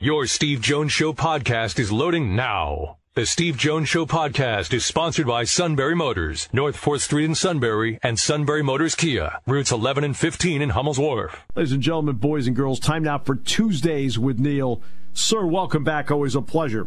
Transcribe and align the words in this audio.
Your 0.00 0.26
Steve 0.26 0.60
Jones 0.60 0.92
Show 0.92 1.12
podcast 1.12 1.76
is 1.80 1.90
loading 1.90 2.36
now. 2.36 2.98
The 3.14 3.26
Steve 3.26 3.56
Jones 3.56 3.88
Show 3.88 4.06
podcast 4.06 4.72
is 4.72 4.86
sponsored 4.86 5.26
by 5.26 5.42
Sunbury 5.42 5.96
Motors, 5.96 6.48
North 6.52 6.80
4th 6.80 7.00
Street 7.00 7.24
in 7.24 7.34
Sunbury, 7.34 7.98
and 8.00 8.16
Sunbury 8.16 8.62
Motors 8.62 8.94
Kia, 8.94 9.40
routes 9.44 9.72
11 9.72 10.04
and 10.04 10.16
15 10.16 10.62
in 10.62 10.68
Hummel's 10.70 11.00
Wharf. 11.00 11.44
Ladies 11.56 11.72
and 11.72 11.82
gentlemen, 11.82 12.14
boys 12.14 12.46
and 12.46 12.54
girls, 12.54 12.78
time 12.78 13.02
now 13.02 13.18
for 13.18 13.34
Tuesdays 13.34 14.20
with 14.20 14.38
Neal. 14.38 14.80
Sir, 15.14 15.44
welcome 15.44 15.82
back. 15.82 16.12
Always 16.12 16.36
a 16.36 16.42
pleasure. 16.42 16.86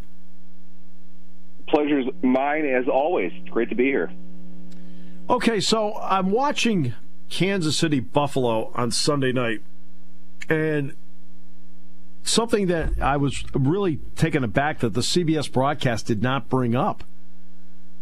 Pleasure's 1.67 2.05
mine 2.21 2.65
as 2.65 2.87
always. 2.87 3.33
It's 3.35 3.49
great 3.49 3.67
to 3.67 3.75
be 3.75 3.87
here. 3.87 4.09
Okay, 5.29 5.59
so 5.59 5.97
I'm 5.97 6.31
watching 6.31 6.93
Kansas 7.27 7.75
City 7.75 7.99
Buffalo 7.99 8.71
on 8.73 8.89
Sunday 8.91 9.33
night, 9.33 9.63
and 10.47 10.95
something 12.23 12.67
that 12.67 13.01
I 13.01 13.17
was 13.17 13.43
really 13.53 13.97
taken 14.15 14.43
aback 14.43 14.79
that 14.79 14.93
the 14.93 15.01
CBS 15.01 15.51
broadcast 15.51 16.07
did 16.07 16.21
not 16.21 16.49
bring 16.49 16.75
up. 16.75 17.03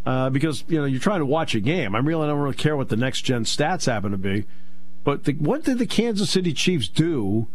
Uh, 0.06 0.30
because 0.30 0.64
you 0.66 0.78
know 0.78 0.86
you're 0.86 1.00
trying 1.00 1.18
to 1.18 1.26
watch 1.26 1.54
a 1.54 1.60
game. 1.60 1.94
I 1.94 1.98
really 1.98 2.26
don't 2.26 2.38
really 2.38 2.54
care 2.54 2.76
what 2.76 2.88
the 2.88 2.96
next 2.96 3.20
gen 3.20 3.44
stats 3.44 3.84
happen 3.84 4.12
to 4.12 4.18
be, 4.18 4.46
but 5.04 5.24
the, 5.24 5.34
what 5.34 5.64
did 5.64 5.78
the 5.78 5.86
Kansas 5.86 6.30
City 6.30 6.54
Chiefs 6.54 6.88
do 6.88 7.48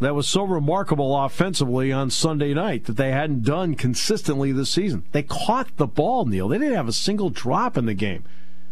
that 0.00 0.14
was 0.14 0.26
so 0.26 0.42
remarkable 0.42 1.14
offensively 1.16 1.92
on 1.92 2.10
Sunday 2.10 2.54
night 2.54 2.84
that 2.86 2.96
they 2.96 3.10
hadn't 3.10 3.44
done 3.44 3.74
consistently 3.74 4.52
this 4.52 4.70
season? 4.70 5.04
They 5.12 5.22
caught 5.22 5.76
the 5.76 5.86
ball, 5.86 6.24
Neal. 6.24 6.48
They 6.48 6.58
didn't 6.58 6.74
have 6.76 6.88
a 6.88 6.92
single 6.92 7.28
drop 7.28 7.76
in 7.76 7.84
the 7.84 7.94
game. 7.94 8.24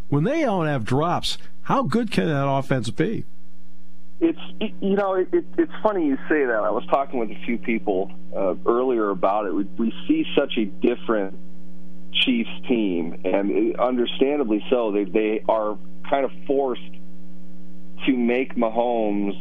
When 0.08 0.24
they 0.24 0.40
don't 0.40 0.66
have 0.66 0.84
drops, 0.84 1.36
how 1.64 1.82
good 1.82 2.10
can 2.10 2.26
that 2.26 2.48
offense 2.48 2.88
be? 2.88 3.26
It's 4.24 4.74
you 4.80 4.96
know 4.96 5.14
it, 5.16 5.28
it, 5.32 5.44
it's 5.58 5.72
funny 5.82 6.06
you 6.06 6.16
say 6.30 6.46
that. 6.46 6.62
I 6.64 6.70
was 6.70 6.86
talking 6.86 7.18
with 7.18 7.30
a 7.30 7.38
few 7.44 7.58
people 7.58 8.10
uh, 8.34 8.54
earlier 8.66 9.10
about 9.10 9.44
it. 9.44 9.54
We, 9.54 9.64
we 9.78 9.92
see 10.08 10.24
such 10.34 10.56
a 10.56 10.64
different 10.64 11.38
Chiefs 12.10 12.50
team, 12.66 13.20
and 13.24 13.76
understandably 13.76 14.64
so. 14.70 14.92
They 14.92 15.04
they 15.04 15.44
are 15.46 15.76
kind 16.08 16.24
of 16.24 16.30
forced 16.46 16.80
to 18.06 18.16
make 18.16 18.54
Mahomes 18.56 19.34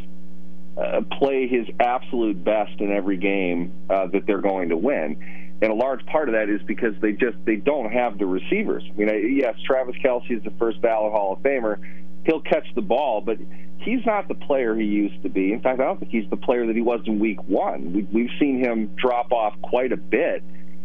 uh, 0.77 1.01
play 1.17 1.47
his 1.47 1.65
absolute 1.79 2.43
best 2.43 2.79
in 2.79 2.91
every 2.91 3.17
game 3.17 3.71
uh, 3.89 4.07
that 4.07 4.25
they're 4.25 4.41
going 4.41 4.69
to 4.69 4.77
win. 4.77 5.57
And 5.61 5.71
a 5.71 5.75
large 5.75 6.05
part 6.07 6.27
of 6.27 6.33
that 6.33 6.49
is 6.49 6.61
because 6.63 6.93
they 6.99 7.13
just 7.13 7.37
they 7.45 7.55
don't 7.55 7.89
have 7.89 8.17
the 8.17 8.25
receivers. 8.25 8.83
I 8.89 8.97
mean, 8.97 9.37
yes, 9.37 9.55
Travis 9.65 9.95
Kelce 10.03 10.31
is 10.31 10.43
the 10.43 10.53
first 10.59 10.81
ballot 10.81 11.13
Hall 11.13 11.31
of 11.31 11.39
Famer. 11.39 11.77
He'll 12.25 12.41
catch 12.41 12.65
the 12.75 12.81
ball, 12.81 13.21
but 13.21 13.37
he's 13.79 14.05
not 14.05 14.27
the 14.27 14.35
player 14.35 14.75
he 14.75 14.85
used 14.85 15.21
to 15.23 15.29
be. 15.29 15.51
In 15.51 15.61
fact, 15.61 15.79
I 15.79 15.85
don't 15.85 15.99
think 15.99 16.11
he's 16.11 16.29
the 16.29 16.37
player 16.37 16.65
that 16.65 16.75
he 16.75 16.81
was 16.81 17.01
in 17.05 17.19
Week 17.19 17.41
One. 17.43 17.93
We, 17.93 18.03
we've 18.03 18.31
seen 18.39 18.59
him 18.59 18.95
drop 18.95 19.31
off 19.31 19.55
quite 19.61 19.91
a 19.91 19.97
bit. 19.97 20.43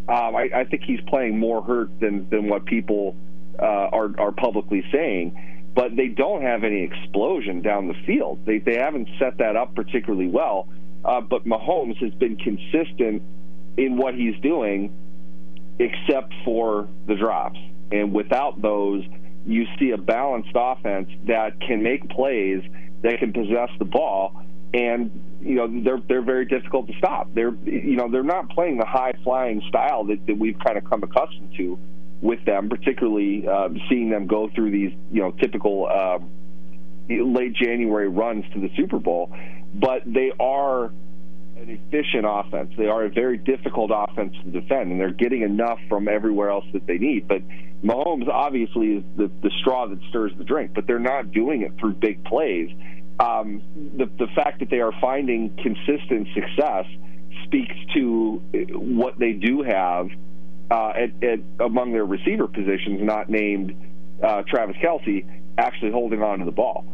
Um, 0.08 0.36
I, 0.36 0.48
I 0.55 0.64
think 0.64 0.83
he's 0.84 1.00
playing 1.06 1.39
more 1.39 1.62
hurt 1.62 2.00
than 2.00 2.28
than 2.30 2.48
what 2.48 2.64
people 2.64 3.14
uh, 3.58 3.62
are 3.62 4.19
are 4.19 4.33
publicly 4.33 4.84
saying. 4.91 5.70
But 5.75 5.95
they 5.95 6.08
don't 6.08 6.42
have 6.42 6.64
any 6.64 6.83
explosion 6.83 7.62
down 7.62 7.89
the 7.89 7.95
field. 8.06 8.45
They 8.47 8.58
they 8.58 8.77
haven't 8.77 9.08
set 9.19 9.39
that 9.39 9.55
up 9.55 9.75
particularly 9.75 10.28
well. 10.28 10.69
Uh, 11.05 11.20
but 11.20 11.45
Mahomes 11.45 11.97
has 11.98 12.12
been 12.14 12.36
consistent 12.36 13.23
in 13.77 13.97
what 13.97 14.14
he's 14.14 14.34
doing, 14.41 14.92
except 15.78 16.34
for 16.45 16.89
the 17.06 17.14
drops. 17.14 17.58
And 17.92 18.12
without 18.12 18.61
those, 18.61 19.05
you 19.47 19.67
see 19.78 19.91
a 19.91 19.97
balanced 19.97 20.50
offense 20.55 21.08
that 21.27 21.61
can 21.61 21.83
make 21.83 22.08
plays 22.11 22.62
that 23.03 23.19
can 23.19 23.33
possess 23.33 23.70
the 23.78 23.84
ball, 23.84 24.42
and 24.75 25.11
you 25.41 25.55
know 25.55 25.83
they're 25.83 26.03
they're 26.08 26.22
very 26.22 26.45
difficult 26.45 26.86
to 26.89 26.92
stop. 26.98 27.33
They're 27.34 27.55
you 27.64 27.97
know 27.97 28.11
they're 28.11 28.22
not 28.22 28.50
playing 28.50 28.78
the 28.78 28.86
high 28.86 29.14
flying 29.25 29.62
style 29.69 30.05
that, 30.05 30.27
that 30.27 30.36
we've 30.36 30.58
kind 30.58 30.77
of 30.77 30.84
come 30.89 31.03
accustomed 31.03 31.55
to 31.56 31.78
with 32.20 32.45
them, 32.45 32.69
particularly 32.69 33.47
uh, 33.47 33.69
seeing 33.89 34.11
them 34.11 34.27
go 34.27 34.50
through 34.55 34.70
these 34.72 34.92
you 35.12 35.22
know 35.22 35.30
typical 35.33 35.86
uh, 35.86 36.18
late 37.08 37.55
January 37.55 38.08
runs 38.08 38.45
to 38.52 38.61
the 38.61 38.70
Super 38.77 38.98
Bowl. 38.98 39.35
But 39.74 40.02
they 40.07 40.33
are 40.41 40.91
an 41.61 41.70
efficient 41.70 42.24
offense. 42.27 42.73
They 42.77 42.86
are 42.86 43.05
a 43.05 43.11
very 43.11 43.39
difficult 43.39 43.91
offense 43.95 44.35
to 44.45 44.51
defend, 44.51 44.92
and 44.92 45.01
they're 45.01 45.11
getting 45.11 45.42
enough 45.42 45.79
from 45.89 46.08
everywhere 46.08 46.51
else 46.51 46.64
that 46.73 46.86
they 46.86 46.98
need. 46.98 47.29
But 47.29 47.42
Mahomes 47.83 48.29
obviously 48.29 48.96
is 48.96 49.05
the, 49.17 49.30
the 49.42 49.51
straw 49.61 49.86
that 49.89 49.98
stirs 50.08 50.33
the 50.39 50.45
drink, 50.45 50.73
but 50.74 50.86
they're 50.86 50.98
not 50.98 51.33
doing 51.33 51.63
it 51.63 51.73
through 51.79 51.95
big 51.95 52.24
plays. 52.24 52.70
Um, 53.20 53.63
the, 53.97 54.07
the 54.07 54.29
fact 54.35 54.61
that 54.61 54.70
they 54.70 54.80
are 54.80 54.92
finding 55.01 55.57
consistent 55.57 56.29
success 56.35 56.86
speaks 57.45 57.74
to 57.95 58.42
what 58.73 59.18
they 59.18 59.33
do 59.33 59.63
have 59.63 60.08
uh, 60.70 60.91
at, 60.91 61.24
at, 61.24 61.41
among 61.61 61.92
their 61.92 62.05
receiver 62.05 62.47
positions, 62.47 63.01
not 63.02 63.29
named 63.29 63.74
uh, 64.23 64.42
Travis 64.47 64.77
Kelce, 64.77 65.27
actually 65.57 65.91
holding 65.91 66.23
on 66.23 66.41
to 66.41 66.45
the 66.45 66.52
ball. 66.52 66.85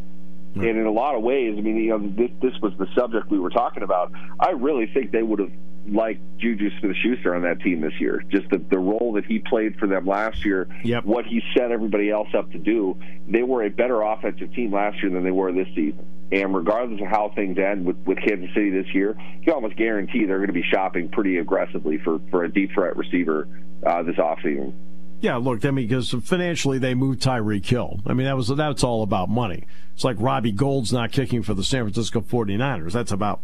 And 0.63 0.77
in 0.77 0.85
a 0.85 0.91
lot 0.91 1.15
of 1.15 1.23
ways, 1.23 1.55
I 1.57 1.61
mean, 1.61 1.77
you 1.77 1.89
know, 1.89 1.99
this, 1.99 2.31
this 2.41 2.61
was 2.61 2.73
the 2.77 2.87
subject 2.95 3.29
we 3.29 3.39
were 3.39 3.49
talking 3.49 3.83
about. 3.83 4.11
I 4.39 4.51
really 4.51 4.87
think 4.87 5.11
they 5.11 5.23
would 5.23 5.39
have 5.39 5.51
liked 5.87 6.21
Juju 6.39 6.69
Smith 6.79 6.95
Schuster 7.03 7.35
on 7.35 7.43
that 7.43 7.61
team 7.61 7.81
this 7.81 7.93
year. 7.99 8.23
Just 8.29 8.49
the, 8.49 8.57
the 8.57 8.79
role 8.79 9.13
that 9.13 9.25
he 9.25 9.39
played 9.39 9.77
for 9.77 9.87
them 9.87 10.05
last 10.05 10.45
year, 10.45 10.67
yep. 10.83 11.05
what 11.05 11.25
he 11.25 11.41
set 11.55 11.71
everybody 11.71 12.09
else 12.09 12.29
up 12.35 12.51
to 12.51 12.57
do. 12.57 12.97
They 13.27 13.43
were 13.43 13.63
a 13.63 13.69
better 13.69 14.01
offensive 14.01 14.53
team 14.53 14.71
last 14.71 15.01
year 15.01 15.11
than 15.11 15.23
they 15.23 15.31
were 15.31 15.51
this 15.51 15.67
season. 15.75 16.05
And 16.31 16.55
regardless 16.55 17.01
of 17.01 17.07
how 17.07 17.31
things 17.35 17.57
end 17.59 17.85
with, 17.85 17.97
with 17.97 18.17
Kansas 18.17 18.49
City 18.55 18.71
this 18.71 18.93
year, 18.93 19.15
you 19.41 19.53
almost 19.53 19.75
guarantee 19.75 20.25
they're 20.25 20.37
going 20.37 20.47
to 20.47 20.53
be 20.53 20.63
shopping 20.63 21.09
pretty 21.09 21.37
aggressively 21.37 21.99
for, 21.99 22.19
for 22.31 22.43
a 22.43 22.51
deep 22.51 22.71
threat 22.73 22.97
receiver 22.97 23.47
uh, 23.85 24.01
this 24.03 24.15
offseason. 24.15 24.73
Yeah, 25.21 25.37
look, 25.37 25.65
I 25.65 25.71
mean, 25.71 25.87
because 25.87 26.11
financially 26.11 26.77
they 26.77 26.93
moved 26.93 27.21
Tyreek 27.21 27.65
Hill. 27.65 28.01
I 28.05 28.13
mean, 28.13 28.25
that 28.25 28.35
was 28.35 28.47
that's 28.49 28.83
all 28.83 29.01
about 29.01 29.29
money. 29.29 29.65
It's 29.93 30.03
like 30.03 30.17
Robbie 30.19 30.51
Gould's 30.51 30.91
not 30.91 31.11
kicking 31.11 31.41
for 31.41 31.53
the 31.53 31.63
San 31.63 31.83
Francisco 31.83 32.21
49ers. 32.21 32.91
That's 32.91 33.11
about 33.11 33.39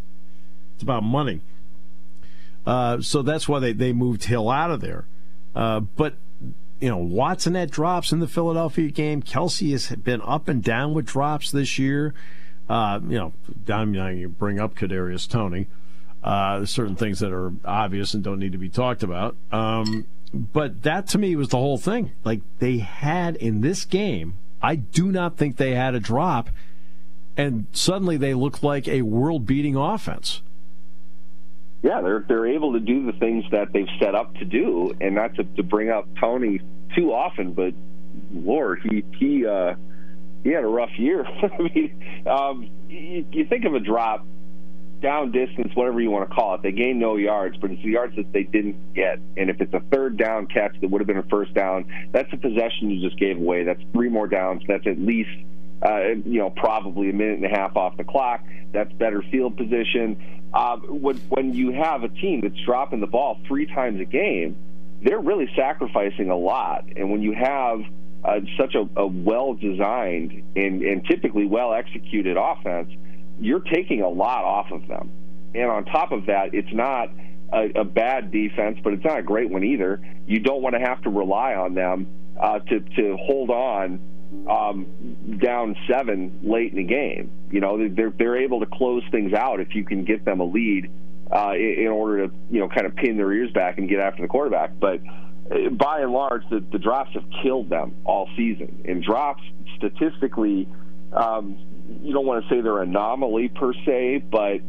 it's 0.76 0.84
about 0.84 1.04
money. 1.04 1.42
Uh, 2.66 3.02
so 3.02 3.22
that's 3.22 3.48
why 3.48 3.60
they, 3.60 3.74
they 3.74 3.94
moved 3.94 4.26
Hill 4.26 4.50
out 4.50 4.72
of 4.72 4.81
there. 4.81 5.06
Uh, 5.56 5.80
but, 5.80 6.16
you 6.80 6.90
know, 6.90 6.98
Watson 6.98 7.56
had 7.56 7.72
drops 7.72 8.12
in 8.12 8.20
the 8.20 8.28
Philadelphia 8.28 8.90
game. 8.90 9.22
Kelce 9.22 9.72
has 9.72 9.88
been 9.90 10.22
up 10.24 10.48
and 10.48 10.64
down 10.64 10.94
with 10.94 11.06
drops 11.06 11.52
this 11.52 11.80
year. 11.80 12.14
Uh, 12.70 13.00
you 13.04 13.18
know, 13.18 13.34
down, 13.66 13.94
you, 13.94 14.30
bring 14.30 14.60
up 14.60 14.76
Kadarius 14.76 15.30
Toney. 15.30 15.68
Uh, 16.24 16.66
certain 16.66 16.96
things 16.96 17.20
that 17.20 17.31
are 17.34 17.52
obvious 17.66 18.14
and 18.14 18.24
don't 18.24 18.40
need 18.40 18.52
to 18.52 18.58
be 18.58 18.70
talked 18.70 19.02
about. 19.02 19.36
Um, 19.52 20.06
but 20.34 20.84
that 20.84 21.08
to 21.08 21.18
me 21.18 21.36
was 21.36 21.50
the 21.50 21.58
whole 21.58 21.78
thing. 21.78 22.12
Like 22.24 22.42
they 22.59 22.78
had 22.78 23.36
in 23.36 23.62
this 23.62 23.86
game, 23.86 24.38
I 24.62 24.75
do 24.75 25.12
not 25.12 25.38
think 25.38 25.58
they 25.58 25.75
had 25.75 25.96
a 25.96 26.00
drop, 26.00 26.50
and 27.36 27.68
suddenly 27.72 28.18
they 28.18 28.34
look 28.34 28.64
like 28.64 28.88
a 28.88 29.02
world-beating 29.02 29.75
offense 29.75 30.42
yeah, 31.84 32.02
they're 32.02 32.24
they're 32.28 32.47
able 32.47 32.74
to 32.74 32.80
do 32.80 33.12
the 33.12 33.18
things 33.18 33.44
that 33.52 33.74
they've 33.74 33.88
set 34.00 34.14
up 34.14 34.36
to 34.36 34.46
do, 34.46 34.96
and 35.02 35.16
not 35.16 35.36
to, 35.36 35.44
to 35.44 35.64
bring 35.64 35.90
up 35.90 36.08
Toney 36.19 36.62
too 36.96 37.12
often, 37.12 37.53
but 37.53 37.74
Lord, 38.31 38.81
he 38.84 39.03
he 39.18 39.48
uh, 39.48 39.75
he 40.44 40.52
had 40.52 40.63
a 40.63 40.68
rough 40.68 40.92
year. 40.98 41.25
I 41.42 41.62
mean, 41.62 42.24
um, 42.28 42.69
you, 42.88 43.25
you 43.31 43.46
think 43.46 43.66
of 43.66 43.74
a 43.74 43.80
drop 43.80 44.25
down 45.01 45.31
distance, 45.31 45.75
whatever 45.75 46.00
you 46.00 46.12
want 46.12 46.29
to 46.29 46.35
call 46.35 46.56
it. 46.56 46.62
They 46.62 46.72
gain 46.72 47.00
no 47.00 47.16
yards, 47.17 47.57
but 47.57 47.72
it's 47.72 47.81
the 47.84 47.91
yards 47.91 48.16
that 48.16 48.31
they 48.31 48.44
didn't 48.44 48.94
get. 48.94 49.19
And 49.38 49.50
if 49.50 49.59
it's 49.59 49.73
a 49.73 49.81
third 49.91 50.17
down 50.17 50.47
catch 50.47 50.79
that 50.81 50.89
would 50.89 51.01
have 51.01 51.07
been 51.07 51.17
a 51.17 51.23
first 51.23 51.53
down, 51.53 51.85
that's 52.12 52.31
a 52.34 52.38
possession 52.38 52.89
you 52.89 53.07
just 53.07 53.19
gave 53.19 53.38
away. 53.38 53.63
That's 53.63 53.81
three 53.94 54.09
more 54.09 54.28
downs. 54.28 54.63
That's 54.67 54.88
at 54.88 55.00
least 55.00 55.29
uh, 55.81 56.09
you 56.25 56.39
know 56.39 56.50
probably 56.51 57.09
a 57.09 57.13
minute 57.13 57.38
and 57.38 57.45
a 57.45 57.50
half 57.50 57.75
off 57.75 57.97
the 57.97 58.03
clock. 58.03 58.44
That's 58.72 58.91
better 58.94 59.22
field 59.31 59.57
position 59.57 60.41
uh, 60.53 60.78
when, 60.78 61.18
when 61.29 61.53
you 61.53 61.72
have 61.72 62.03
a 62.03 62.09
team 62.09 62.41
that's 62.41 62.59
dropping 62.66 63.00
the 63.00 63.07
ball 63.07 63.39
three 63.47 63.65
times 63.65 64.01
a 64.01 64.06
game, 64.06 64.56
they're 65.01 65.19
really 65.19 65.50
sacrificing 65.56 66.30
a 66.30 66.36
lot. 66.36 66.86
And 66.95 67.12
when 67.12 67.21
you 67.21 67.33
have 67.33 67.81
uh, 68.24 68.42
such 68.57 68.75
a, 68.75 68.88
a 68.97 69.07
well 69.07 69.54
designed 69.54 70.44
and, 70.56 70.81
and 70.81 71.06
typically 71.06 71.45
well 71.45 71.74
executed 71.74 72.38
offense, 72.38 72.92
you're 73.42 73.60
taking 73.60 74.02
a 74.02 74.10
lot 74.10 74.44
off 74.44 74.72
of 74.72 74.88
them. 74.88 75.12
And 75.54 75.70
on 75.70 75.86
top 75.86 76.12
of 76.12 76.28
that, 76.28 76.54
it's 76.54 76.72
not 76.72 77.10
a, 77.52 77.82
a 77.82 77.84
bad 77.84 78.32
defense, 78.32 78.80
but 78.84 78.94
it's 78.94 79.04
not 79.04 79.20
a 79.20 79.24
great 79.24 79.50
one 79.50 79.64
either. 79.64 80.02
You 80.26 80.40
don't 80.40 80.62
want 80.62 80.76
to 80.76 80.80
have 80.80 81.02
to 81.02 81.10
rely 81.10 81.56
on 81.56 81.74
them 81.74 82.08
uh, 82.40 82.60
to, 82.60 82.80
to 82.80 83.18
hold 83.18 83.50
on 83.50 84.00
um, 84.50 85.38
down 85.42 85.76
seven 85.90 86.40
late 86.44 86.72
in 86.72 86.78
the 86.78 86.84
game. 86.84 87.32
You 87.52 87.60
know, 87.60 87.90
they're 87.90 88.14
they're 88.18 88.38
able 88.38 88.62
to 88.62 88.66
close 88.66 89.04
things 89.12 89.34
out 89.34 89.60
if 89.60 89.76
you 89.76 89.84
can 89.84 90.06
get 90.06 90.24
them 90.24 90.40
a 90.40 90.46
lead 90.46 90.90
uh, 91.32 91.54
in, 91.54 91.88
order 91.88 92.28
to 92.28 92.34
you 92.50 92.60
know 92.60 92.70
kind 92.70 92.86
of 92.86 92.96
pin 92.96 93.18
their 93.18 93.32
ears 93.34 93.52
back 93.52 93.78
and 93.78 93.90
get 93.90 94.00
after 94.00 94.22
the 94.22 94.30
quarterback. 94.30 94.72
But 94.80 95.02
uh, 95.52 95.70
by 95.70 96.00
and 96.00 96.14
large, 96.14 96.44
the, 96.50 96.64
the 96.72 96.80
drops 96.80 97.12
have 97.14 97.26
killed 97.44 97.70
them 97.70 97.94
all 98.06 98.30
season. 98.38 98.84
And 98.86 99.04
drops 99.04 99.44
statistically, 99.78 100.68
um, 101.12 101.58
you 102.02 102.14
don't 102.14 102.26
want 102.26 102.44
to 102.44 102.50
say 102.50 102.62
they're 102.62 102.82
anomaly 102.82 103.50
per 103.50 103.74
se, 103.86 104.24
but 104.32 104.62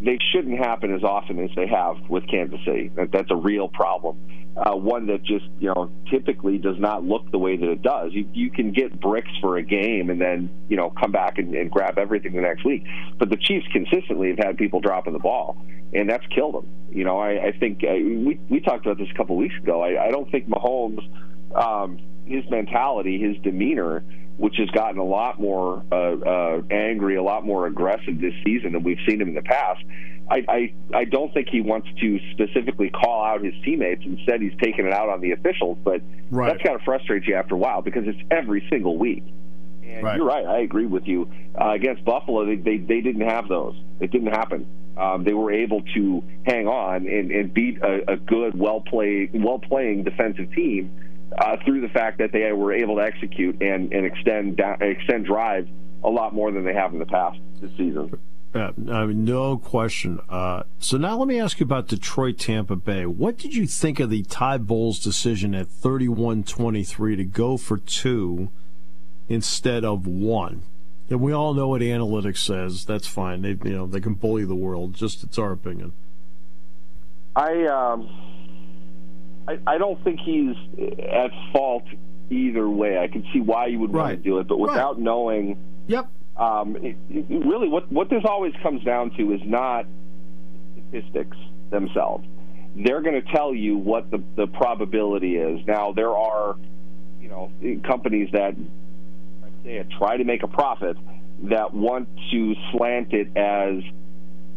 they 0.00 0.18
shouldn't 0.32 0.58
happen 0.58 0.94
as 0.94 1.04
often 1.04 1.38
as 1.44 1.50
they 1.54 1.66
have 1.66 1.96
with 2.08 2.26
Kansas 2.26 2.58
City. 2.64 2.90
That, 2.94 3.12
that's 3.12 3.30
a 3.30 3.36
real 3.36 3.68
problem. 3.68 4.18
Uh, 4.56 4.74
one 4.74 5.06
that 5.06 5.22
just 5.22 5.44
you 5.58 5.68
know 5.68 5.90
typically 6.10 6.58
does 6.58 6.78
not 6.78 7.04
look 7.04 7.30
the 7.30 7.38
way 7.38 7.56
that 7.56 7.68
it 7.70 7.82
does. 7.82 8.12
You 8.12 8.28
you 8.32 8.50
can 8.50 8.72
get 8.72 8.98
bricks 9.00 9.30
for 9.40 9.56
a 9.58 9.62
game 9.62 10.10
and 10.10 10.20
then 10.20 10.50
you 10.68 10.76
know 10.76 10.90
come 10.90 11.12
back 11.12 11.38
and, 11.38 11.54
and 11.54 11.70
grab 11.70 11.98
everything 11.98 12.34
the 12.34 12.40
next 12.40 12.64
week. 12.64 12.84
But 13.18 13.30
the 13.30 13.36
Chiefs 13.36 13.66
consistently 13.72 14.30
have 14.30 14.38
had 14.38 14.58
people 14.58 14.80
dropping 14.80 15.12
the 15.12 15.20
ball, 15.20 15.56
and 15.92 16.10
that's 16.10 16.26
killed 16.34 16.54
them. 16.54 16.68
You 16.90 17.04
know, 17.04 17.18
I, 17.18 17.46
I 17.46 17.52
think 17.52 17.84
uh, 17.84 17.92
we 17.94 18.40
we 18.48 18.60
talked 18.60 18.86
about 18.86 18.98
this 18.98 19.08
a 19.12 19.16
couple 19.16 19.36
weeks 19.36 19.56
ago. 19.56 19.82
I, 19.82 20.06
I 20.06 20.10
don't 20.10 20.30
think 20.30 20.48
Mahomes, 20.48 21.06
um, 21.54 21.98
his 22.26 22.42
mentality, 22.50 23.20
his 23.20 23.36
demeanor 23.42 24.04
which 24.40 24.56
has 24.56 24.70
gotten 24.70 24.98
a 24.98 25.04
lot 25.04 25.38
more 25.38 25.84
uh, 25.92 25.94
uh, 25.94 26.62
angry, 26.70 27.16
a 27.16 27.22
lot 27.22 27.44
more 27.44 27.66
aggressive 27.66 28.18
this 28.22 28.32
season 28.42 28.72
than 28.72 28.82
we've 28.82 28.98
seen 29.06 29.20
him 29.20 29.28
in 29.28 29.34
the 29.34 29.42
past. 29.42 29.84
I, 30.30 30.44
I 30.48 30.74
I 30.94 31.04
don't 31.04 31.34
think 31.34 31.48
he 31.50 31.60
wants 31.60 31.88
to 32.00 32.18
specifically 32.30 32.88
call 32.88 33.22
out 33.22 33.44
his 33.44 33.52
teammates. 33.62 34.02
Instead, 34.02 34.40
he's 34.40 34.56
taking 34.62 34.86
it 34.86 34.94
out 34.94 35.10
on 35.10 35.20
the 35.20 35.32
officials. 35.32 35.76
But 35.84 36.00
right. 36.30 36.52
that's 36.52 36.62
got 36.62 36.78
to 36.78 36.84
frustrate 36.86 37.24
you 37.26 37.34
after 37.34 37.54
a 37.54 37.58
while 37.58 37.82
because 37.82 38.04
it's 38.06 38.20
every 38.30 38.66
single 38.70 38.96
week. 38.96 39.24
And 39.84 40.04
right. 40.04 40.16
you're 40.16 40.24
right. 40.24 40.46
I 40.46 40.60
agree 40.60 40.86
with 40.86 41.06
you. 41.06 41.30
Uh, 41.60 41.72
against 41.72 42.02
Buffalo, 42.06 42.46
they, 42.46 42.56
they 42.56 42.78
they 42.78 43.02
didn't 43.02 43.28
have 43.28 43.46
those. 43.46 43.76
It 44.00 44.10
didn't 44.10 44.28
happen. 44.32 44.66
Um, 44.96 45.24
they 45.24 45.34
were 45.34 45.52
able 45.52 45.82
to 45.94 46.22
hang 46.46 46.66
on 46.66 47.06
and, 47.06 47.30
and 47.30 47.52
beat 47.52 47.78
a, 47.82 48.12
a 48.12 48.16
good, 48.16 48.58
well 48.58 48.80
played, 48.80 49.30
well 49.34 49.58
playing 49.58 50.04
defensive 50.04 50.50
team 50.52 51.09
uh, 51.38 51.56
through 51.64 51.80
the 51.80 51.88
fact 51.88 52.18
that 52.18 52.32
they 52.32 52.52
were 52.52 52.72
able 52.72 52.96
to 52.96 53.02
execute 53.02 53.60
and, 53.62 53.92
and 53.92 54.06
extend 54.06 54.56
down, 54.56 54.80
extend 54.82 55.26
drives 55.26 55.68
a 56.02 56.08
lot 56.08 56.34
more 56.34 56.50
than 56.50 56.64
they 56.64 56.74
have 56.74 56.92
in 56.92 56.98
the 56.98 57.06
past 57.06 57.38
this 57.60 57.70
season. 57.76 58.18
Yeah, 58.54 58.72
I 58.90 59.06
mean, 59.06 59.24
no 59.24 59.58
question. 59.58 60.20
Uh, 60.28 60.64
so 60.80 60.96
now 60.96 61.16
let 61.16 61.28
me 61.28 61.38
ask 61.38 61.60
you 61.60 61.64
about 61.64 61.86
Detroit 61.86 62.36
Tampa 62.36 62.74
Bay. 62.74 63.06
What 63.06 63.38
did 63.38 63.54
you 63.54 63.66
think 63.66 64.00
of 64.00 64.10
the 64.10 64.24
Todd 64.24 64.66
Bowles 64.66 64.98
decision 64.98 65.54
at 65.54 65.68
31 65.68 66.42
23 66.42 67.16
to 67.16 67.24
go 67.24 67.56
for 67.56 67.78
two 67.78 68.50
instead 69.28 69.84
of 69.84 70.06
one? 70.06 70.64
And 71.08 71.20
we 71.20 71.32
all 71.32 71.54
know 71.54 71.68
what 71.68 71.80
analytics 71.80 72.38
says. 72.38 72.84
That's 72.84 73.06
fine. 73.06 73.42
They, 73.42 73.50
you 73.68 73.76
know, 73.76 73.86
they 73.86 74.00
can 74.00 74.14
bully 74.14 74.44
the 74.44 74.56
world. 74.56 74.94
Just 74.94 75.22
it's 75.22 75.38
our 75.38 75.52
opinion. 75.52 75.92
I 77.36 77.66
um, 77.66 78.08
I, 79.48 79.58
I 79.66 79.78
don't 79.78 80.02
think 80.04 80.20
he's 80.20 80.56
at 81.00 81.30
fault 81.52 81.84
either 82.30 82.68
way. 82.68 82.98
I 82.98 83.08
can 83.08 83.24
see 83.32 83.40
why 83.40 83.66
you 83.66 83.78
would 83.80 83.92
right. 83.92 84.02
want 84.02 84.16
to 84.18 84.22
do 84.22 84.38
it, 84.38 84.48
but 84.48 84.58
without 84.58 84.94
right. 84.94 85.02
knowing, 85.02 85.58
yep. 85.86 86.08
Um, 86.36 86.76
it, 86.76 86.96
it 87.10 87.26
really, 87.46 87.68
what 87.68 87.90
what 87.92 88.08
this 88.08 88.22
always 88.24 88.54
comes 88.62 88.82
down 88.84 89.10
to 89.18 89.32
is 89.32 89.40
not 89.44 89.86
statistics 90.72 91.36
themselves. 91.70 92.26
They're 92.76 93.02
going 93.02 93.20
to 93.20 93.32
tell 93.32 93.54
you 93.54 93.76
what 93.76 94.10
the 94.10 94.22
the 94.36 94.46
probability 94.46 95.36
is. 95.36 95.66
Now 95.66 95.92
there 95.92 96.16
are, 96.16 96.56
you 97.20 97.28
know, 97.28 97.50
companies 97.86 98.30
that 98.32 98.54
say 99.64 99.84
try 99.98 100.16
to 100.16 100.24
make 100.24 100.42
a 100.42 100.48
profit 100.48 100.96
that 101.44 101.74
want 101.74 102.08
to 102.30 102.54
slant 102.72 103.12
it 103.12 103.36
as 103.36 103.82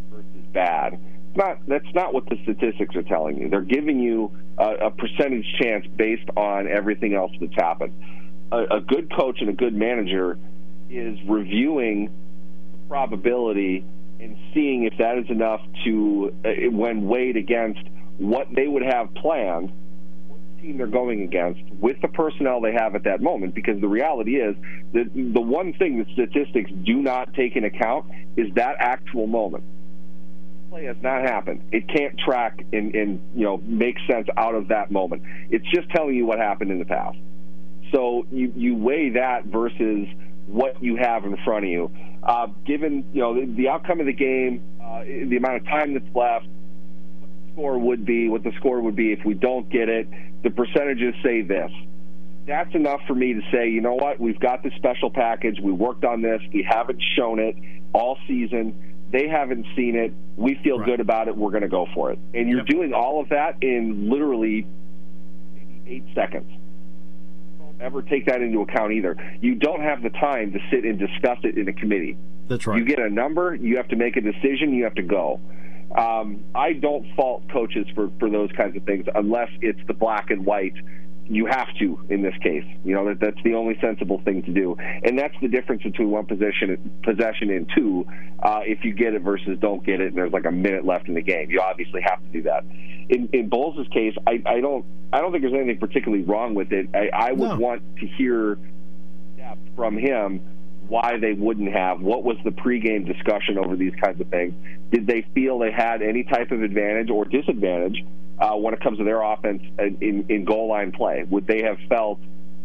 versus 0.09 0.45
bad 0.53 0.99
not 1.35 1.59
that's 1.67 1.93
not 1.93 2.13
what 2.13 2.27
the 2.29 2.37
statistics 2.43 2.95
are 2.95 3.03
telling 3.03 3.39
you. 3.39 3.49
They're 3.49 3.61
giving 3.61 3.99
you 3.99 4.31
a, 4.57 4.87
a 4.87 4.91
percentage 4.91 5.45
chance 5.61 5.85
based 5.95 6.29
on 6.35 6.67
everything 6.67 7.13
else 7.13 7.31
that's 7.39 7.55
happened. 7.55 7.93
A, 8.51 8.77
a 8.77 8.81
good 8.81 9.13
coach 9.15 9.37
and 9.41 9.49
a 9.49 9.53
good 9.53 9.73
manager 9.73 10.37
is 10.89 11.17
reviewing 11.27 12.11
probability 12.87 13.85
and 14.19 14.37
seeing 14.53 14.83
if 14.85 14.97
that 14.99 15.17
is 15.17 15.29
enough 15.29 15.61
to, 15.83 16.33
uh, 16.45 16.49
when 16.71 17.07
weighed 17.07 17.35
against 17.35 17.81
what 18.17 18.47
they 18.55 18.67
would 18.67 18.83
have 18.83 19.13
planned, 19.15 19.71
team 20.61 20.77
they're 20.77 20.87
going 20.87 21.23
against, 21.23 21.61
with 21.81 21.99
the 22.01 22.07
personnel 22.07 22.61
they 22.61 22.71
have 22.71 22.95
at 22.95 23.03
that 23.03 23.21
moment. 23.21 23.53
Because 23.53 23.81
the 23.81 23.87
reality 23.87 24.35
is 24.35 24.55
that 24.93 25.09
the 25.13 25.41
one 25.41 25.73
thing 25.73 25.97
that 25.97 26.07
statistics 26.13 26.71
do 26.83 27.01
not 27.01 27.33
take 27.33 27.55
into 27.55 27.67
account 27.67 28.05
is 28.37 28.53
that 28.55 28.75
actual 28.79 29.27
moment 29.27 29.63
play 30.73 30.85
has 30.85 30.97
not 31.03 31.21
happened. 31.21 31.61
It 31.71 31.87
can't 31.87 32.17
track 32.17 32.65
and, 32.73 32.95
and 32.95 33.21
you 33.35 33.45
know 33.45 33.57
make 33.57 33.95
sense 34.09 34.27
out 34.37 34.55
of 34.55 34.69
that 34.69 34.91
moment. 34.91 35.21
It's 35.51 35.65
just 35.71 35.87
telling 35.91 36.15
you 36.15 36.25
what 36.25 36.39
happened 36.39 36.71
in 36.71 36.79
the 36.79 36.85
past. 36.85 37.17
So 37.93 38.25
you 38.31 38.51
you 38.55 38.75
weigh 38.75 39.11
that 39.11 39.45
versus 39.45 40.07
what 40.47 40.83
you 40.83 40.95
have 40.95 41.25
in 41.25 41.37
front 41.45 41.65
of 41.65 41.71
you. 41.71 41.91
Uh, 42.23 42.47
given 42.65 43.05
you 43.13 43.21
know 43.21 43.39
the, 43.39 43.45
the, 43.53 43.69
outcome 43.69 43.99
of 43.99 44.07
the 44.07 44.13
game, 44.13 44.63
uh, 44.83 45.03
the 45.03 45.37
amount 45.37 45.57
of 45.57 45.65
time 45.65 45.93
that's 45.93 46.15
left, 46.15 46.47
what 47.19 47.29
the 47.29 47.53
score 47.53 47.77
would 47.77 48.03
be, 48.03 48.27
what 48.29 48.43
the 48.43 48.53
score 48.57 48.81
would 48.81 48.95
be 48.95 49.11
if 49.11 49.19
we 49.23 49.35
don't 49.35 49.69
get 49.69 49.89
it. 49.89 50.07
The 50.41 50.49
percentages 50.49 51.13
say 51.23 51.43
this. 51.43 51.69
That's 52.47 52.73
enough 52.73 53.01
for 53.07 53.13
me 53.13 53.33
to 53.33 53.41
say, 53.53 53.69
you 53.69 53.79
know 53.79 53.93
what? 53.93 54.19
We've 54.19 54.39
got 54.39 54.63
the 54.63 54.71
special 54.75 55.09
package. 55.11 55.59
We 55.63 55.71
worked 55.71 56.03
on 56.03 56.21
this. 56.21 56.41
We 56.51 56.67
haven't 56.67 57.01
shown 57.15 57.39
it 57.39 57.55
all 57.93 58.17
season 58.27 58.92
they 59.13 59.27
haven't 59.27 59.65
seen 59.75 59.95
it. 59.95 60.11
We 60.35 60.59
feel 60.63 60.79
right. 60.79 60.85
good 60.87 60.99
about 60.99 61.27
it. 61.27 61.37
We're 61.37 61.51
going 61.51 61.61
to 61.61 61.69
go 61.69 61.87
for 61.93 62.11
it. 62.11 62.19
And 62.33 62.49
you're 62.49 62.59
yep. 62.59 62.67
doing 62.67 62.93
all 62.93 63.21
of 63.21 63.29
that 63.29 63.61
in 63.61 64.09
literally 64.09 64.67
eight 65.85 66.03
seconds. 66.15 66.51
Don't 67.59 67.79
ever 67.79 68.01
take 68.01 68.25
that 68.25 68.41
into 68.41 68.61
account 68.61 68.91
either. 68.93 69.15
You 69.39 69.53
don't 69.53 69.81
have 69.81 70.01
the 70.01 70.09
time 70.09 70.51
to 70.53 70.59
sit 70.71 70.83
and 70.83 70.97
discuss 70.97 71.37
it 71.43 71.59
in 71.59 71.69
a 71.69 71.73
committee. 71.73 72.17
That's 72.47 72.65
right. 72.65 72.79
You 72.79 72.85
get 72.85 72.99
a 72.99 73.09
number, 73.09 73.53
you 73.53 73.77
have 73.77 73.87
to 73.89 73.95
make 73.95 74.17
a 74.17 74.21
decision, 74.21 74.73
you 74.73 74.83
have 74.83 74.95
to 74.95 75.03
go. 75.03 75.39
Um, 75.95 76.43
I 76.55 76.73
don't 76.73 77.05
fault 77.15 77.43
coaches 77.51 77.85
for, 77.93 78.09
for 78.19 78.31
those 78.31 78.49
kinds 78.57 78.75
of 78.75 78.83
things 78.83 79.05
unless 79.13 79.49
it's 79.61 79.79
the 79.85 79.93
black 79.93 80.31
and 80.31 80.43
white 80.43 80.73
you 81.27 81.45
have 81.45 81.67
to 81.79 81.99
in 82.09 82.21
this 82.21 82.35
case. 82.41 82.65
You 82.83 82.95
know 82.95 83.05
that 83.07 83.19
that's 83.19 83.41
the 83.43 83.55
only 83.55 83.77
sensible 83.81 84.21
thing 84.23 84.43
to 84.43 84.51
do, 84.51 84.75
and 84.79 85.17
that's 85.17 85.35
the 85.41 85.47
difference 85.47 85.83
between 85.83 86.11
one 86.11 86.25
possession 86.25 86.99
possession 87.03 87.49
and 87.49 87.69
two. 87.75 88.05
Uh, 88.41 88.61
if 88.65 88.83
you 88.83 88.93
get 88.93 89.13
it 89.13 89.21
versus 89.21 89.57
don't 89.59 89.85
get 89.85 90.01
it, 90.01 90.07
and 90.07 90.17
there's 90.17 90.33
like 90.33 90.45
a 90.45 90.51
minute 90.51 90.85
left 90.85 91.07
in 91.07 91.13
the 91.13 91.21
game, 91.21 91.49
you 91.49 91.61
obviously 91.61 92.01
have 92.01 92.19
to 92.19 92.29
do 92.29 92.41
that. 92.43 92.65
In 93.09 93.29
in 93.31 93.49
Bowles' 93.49 93.87
case, 93.93 94.15
I, 94.27 94.41
I 94.45 94.59
don't 94.59 94.85
I 95.11 95.21
don't 95.21 95.31
think 95.31 95.43
there's 95.43 95.53
anything 95.53 95.79
particularly 95.79 96.23
wrong 96.23 96.55
with 96.55 96.71
it. 96.71 96.89
I, 96.93 97.09
I 97.13 97.31
would 97.31 97.49
no. 97.49 97.55
want 97.57 97.83
to 97.99 98.07
hear 98.07 98.57
from 99.75 99.97
him 99.97 100.41
why 100.87 101.17
they 101.17 101.33
wouldn't 101.33 101.71
have. 101.71 102.01
What 102.01 102.23
was 102.23 102.37
the 102.43 102.51
pregame 102.51 103.07
discussion 103.07 103.57
over 103.57 103.75
these 103.75 103.93
kinds 104.03 104.19
of 104.19 104.27
things? 104.27 104.53
Did 104.91 105.07
they 105.07 105.25
feel 105.33 105.57
they 105.59 105.71
had 105.71 106.01
any 106.01 106.23
type 106.23 106.51
of 106.51 106.61
advantage 106.61 107.09
or 107.09 107.25
disadvantage 107.25 108.03
uh, 108.43 108.55
when 108.57 108.73
it 108.73 108.81
comes 108.81 108.97
to 108.97 109.05
their 109.05 109.21
offense 109.21 109.63
in, 109.79 110.25
in 110.27 110.43
goal 110.43 110.67
line 110.67 110.91
play? 110.91 111.23
Would 111.29 111.47
they 111.47 111.63
have 111.63 111.77
felt 111.87 112.19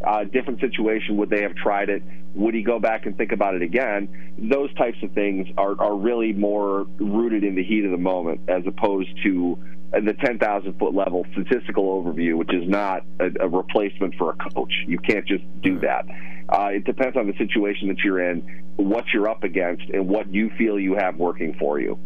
a 0.05 0.09
uh, 0.09 0.25
different 0.25 0.61
situation? 0.61 1.17
Would 1.19 1.31
they 1.31 1.43
have 1.43 1.55
tried 1.55 1.89
it? 1.89 2.03
Would 2.35 2.55
he 2.55 2.63
go 2.63 2.81
back 2.81 3.07
and 3.07 3.17
think 3.17 3.31
about 3.31 3.55
it 3.55 3.63
again? 3.63 4.35
Those 4.39 4.75
types 4.75 4.99
of 5.03 5.13
things 5.13 5.47
are, 5.57 5.81
are 5.81 5.95
really 5.95 6.33
more 6.33 6.85
rooted 6.99 7.45
in 7.45 7.55
the 7.55 7.63
heat 7.63 7.85
of 7.85 7.93
the 7.93 7.97
moment 7.97 8.41
as 8.49 8.65
opposed 8.67 9.09
to 9.23 9.57
the 9.93 10.15
10,000 10.21 10.79
foot 10.79 10.95
level 10.95 11.25
statistical 11.33 12.03
overview, 12.03 12.35
which 12.35 12.53
is 12.53 12.69
not 12.69 13.05
a, 13.21 13.31
a, 13.45 13.49
replacement 13.49 14.15
for 14.17 14.31
a 14.31 14.51
coach. 14.51 14.73
You 14.87 14.99
can't 14.99 15.27
just 15.27 15.45
do 15.63 15.79
that. 15.81 16.05
Uh, 16.49 16.71
it 16.73 16.85
depends 16.85 17.17
on 17.17 17.27
the 17.27 17.35
situation 17.39 17.89
that 17.89 17.99
you're 17.99 18.31
in, 18.31 18.41
what 18.77 19.05
you're 19.15 19.29
up 19.29 19.45
against, 19.45 19.85
and 19.91 20.09
what 20.09 20.33
you 20.33 20.51
feel 20.59 20.79
you 20.79 20.97
have 20.97 21.17
working 21.17 21.57
for 21.59 21.81
you. 21.81 21.99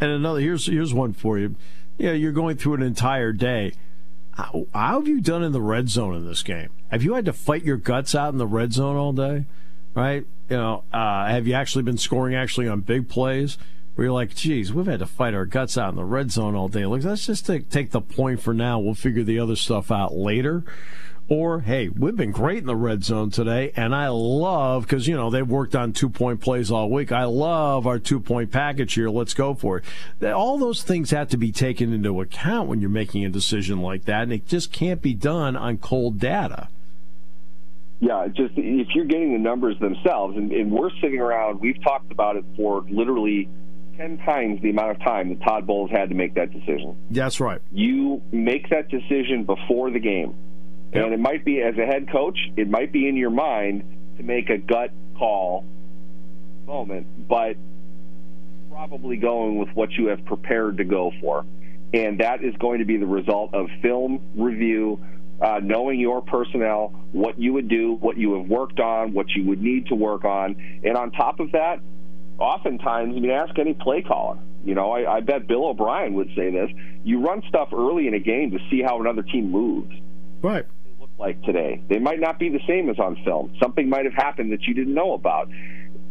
And 0.00 0.10
another 0.10 0.40
here's 0.40 0.66
here's 0.66 0.94
one 0.94 1.12
for 1.12 1.38
you 1.38 1.56
you 1.98 2.06
know, 2.06 2.12
you're 2.12 2.32
going 2.32 2.56
through 2.56 2.74
an 2.74 2.82
entire 2.82 3.32
day. 3.32 3.72
How, 4.32 4.66
how, 4.72 5.00
have 5.00 5.08
you 5.08 5.20
done 5.20 5.42
in 5.42 5.52
the 5.52 5.60
red 5.60 5.88
zone 5.88 6.14
in 6.14 6.26
this 6.26 6.42
game? 6.42 6.70
Have 6.90 7.02
you 7.02 7.14
had 7.14 7.24
to 7.24 7.32
fight 7.32 7.64
your 7.64 7.76
guts 7.76 8.14
out 8.14 8.32
in 8.32 8.38
the 8.38 8.46
red 8.46 8.72
zone 8.72 8.96
all 8.96 9.12
day? 9.12 9.46
Right? 9.94 10.24
You 10.48 10.56
know, 10.56 10.84
uh, 10.92 11.26
have 11.26 11.46
you 11.46 11.54
actually 11.54 11.82
been 11.82 11.98
scoring 11.98 12.34
actually 12.34 12.68
on 12.68 12.80
big 12.80 13.08
plays? 13.08 13.58
Where 13.94 14.06
you're 14.06 14.14
like, 14.14 14.36
geez, 14.36 14.72
we've 14.72 14.86
had 14.86 15.00
to 15.00 15.06
fight 15.06 15.34
our 15.34 15.44
guts 15.44 15.76
out 15.76 15.90
in 15.90 15.96
the 15.96 16.04
red 16.04 16.30
zone 16.30 16.54
all 16.54 16.68
day. 16.68 16.86
Like, 16.86 17.02
let's 17.02 17.26
just 17.26 17.44
take, 17.44 17.68
take 17.68 17.90
the 17.90 18.00
point 18.00 18.40
for 18.40 18.54
now. 18.54 18.78
We'll 18.78 18.94
figure 18.94 19.24
the 19.24 19.40
other 19.40 19.56
stuff 19.56 19.90
out 19.90 20.14
later. 20.14 20.62
Or, 21.30 21.60
hey, 21.60 21.90
we've 21.90 22.16
been 22.16 22.30
great 22.30 22.58
in 22.58 22.66
the 22.66 22.74
red 22.74 23.04
zone 23.04 23.30
today, 23.30 23.70
and 23.76 23.94
I 23.94 24.08
love, 24.08 24.84
because, 24.84 25.06
you 25.06 25.14
know, 25.14 25.28
they've 25.28 25.46
worked 25.46 25.76
on 25.76 25.92
two 25.92 26.08
point 26.08 26.40
plays 26.40 26.70
all 26.70 26.88
week. 26.88 27.12
I 27.12 27.24
love 27.24 27.86
our 27.86 27.98
two 27.98 28.18
point 28.18 28.50
package 28.50 28.94
here. 28.94 29.10
Let's 29.10 29.34
go 29.34 29.52
for 29.52 29.82
it. 30.22 30.32
All 30.32 30.56
those 30.56 30.82
things 30.82 31.10
have 31.10 31.28
to 31.28 31.36
be 31.36 31.52
taken 31.52 31.92
into 31.92 32.22
account 32.22 32.68
when 32.68 32.80
you're 32.80 32.88
making 32.88 33.26
a 33.26 33.28
decision 33.28 33.82
like 33.82 34.06
that, 34.06 34.22
and 34.22 34.32
it 34.32 34.46
just 34.46 34.72
can't 34.72 35.02
be 35.02 35.12
done 35.12 35.54
on 35.54 35.76
cold 35.76 36.18
data. 36.18 36.68
Yeah, 38.00 38.28
just 38.28 38.54
if 38.56 38.88
you're 38.94 39.04
getting 39.04 39.32
the 39.32 39.38
numbers 39.38 39.78
themselves, 39.80 40.34
and, 40.36 40.50
and 40.50 40.70
we're 40.72 40.90
sitting 41.02 41.20
around, 41.20 41.60
we've 41.60 41.82
talked 41.82 42.10
about 42.10 42.36
it 42.36 42.44
for 42.56 42.86
literally 42.88 43.50
10 43.98 44.18
times 44.18 44.62
the 44.62 44.70
amount 44.70 44.92
of 44.92 45.00
time 45.00 45.28
that 45.28 45.42
Todd 45.42 45.66
Bowles 45.66 45.90
had 45.90 46.08
to 46.08 46.14
make 46.14 46.34
that 46.34 46.52
decision. 46.52 46.96
That's 47.10 47.38
right. 47.38 47.60
You 47.70 48.22
make 48.32 48.70
that 48.70 48.88
decision 48.88 49.44
before 49.44 49.90
the 49.90 49.98
game. 49.98 50.34
Yep. 50.92 51.04
And 51.04 51.14
it 51.14 51.20
might 51.20 51.44
be, 51.44 51.60
as 51.60 51.76
a 51.76 51.84
head 51.84 52.10
coach, 52.10 52.38
it 52.56 52.68
might 52.68 52.92
be 52.92 53.08
in 53.08 53.16
your 53.16 53.30
mind 53.30 53.84
to 54.16 54.22
make 54.22 54.48
a 54.48 54.58
gut 54.58 54.90
call 55.18 55.64
moment, 56.66 57.28
but 57.28 57.56
probably 58.70 59.16
going 59.16 59.58
with 59.58 59.68
what 59.74 59.90
you 59.92 60.06
have 60.06 60.24
prepared 60.24 60.76
to 60.78 60.84
go 60.84 61.12
for. 61.20 61.44
And 61.92 62.20
that 62.20 62.44
is 62.44 62.54
going 62.58 62.80
to 62.80 62.84
be 62.84 62.96
the 62.96 63.06
result 63.06 63.54
of 63.54 63.66
film 63.82 64.20
review, 64.36 65.00
uh, 65.40 65.60
knowing 65.62 65.98
your 65.98 66.20
personnel, 66.20 66.88
what 67.12 67.38
you 67.40 67.54
would 67.54 67.68
do, 67.68 67.94
what 67.94 68.16
you 68.16 68.34
have 68.34 68.46
worked 68.46 68.78
on, 68.78 69.14
what 69.14 69.30
you 69.30 69.44
would 69.46 69.60
need 69.62 69.86
to 69.86 69.94
work 69.94 70.24
on. 70.24 70.80
And 70.84 70.96
on 70.96 71.10
top 71.10 71.40
of 71.40 71.52
that, 71.52 71.80
oftentimes, 72.38 73.16
I 73.16 73.20
mean, 73.20 73.30
ask 73.30 73.58
any 73.58 73.74
play 73.74 74.02
caller. 74.02 74.38
You 74.64 74.74
know, 74.74 74.92
I, 74.92 75.16
I 75.16 75.20
bet 75.20 75.46
Bill 75.46 75.64
O'Brien 75.66 76.14
would 76.14 76.28
say 76.36 76.50
this. 76.50 76.70
You 77.04 77.20
run 77.20 77.42
stuff 77.48 77.68
early 77.72 78.06
in 78.06 78.14
a 78.14 78.18
game 78.18 78.50
to 78.50 78.58
see 78.70 78.82
how 78.82 79.00
another 79.00 79.22
team 79.22 79.50
moves. 79.50 79.94
Right. 80.42 80.66
Like 81.18 81.42
today. 81.42 81.82
They 81.88 81.98
might 81.98 82.20
not 82.20 82.38
be 82.38 82.48
the 82.48 82.60
same 82.68 82.88
as 82.88 82.98
on 82.98 83.16
film. 83.24 83.56
Something 83.60 83.88
might 83.88 84.04
have 84.04 84.14
happened 84.14 84.52
that 84.52 84.62
you 84.62 84.74
didn't 84.74 84.94
know 84.94 85.14
about. 85.14 85.48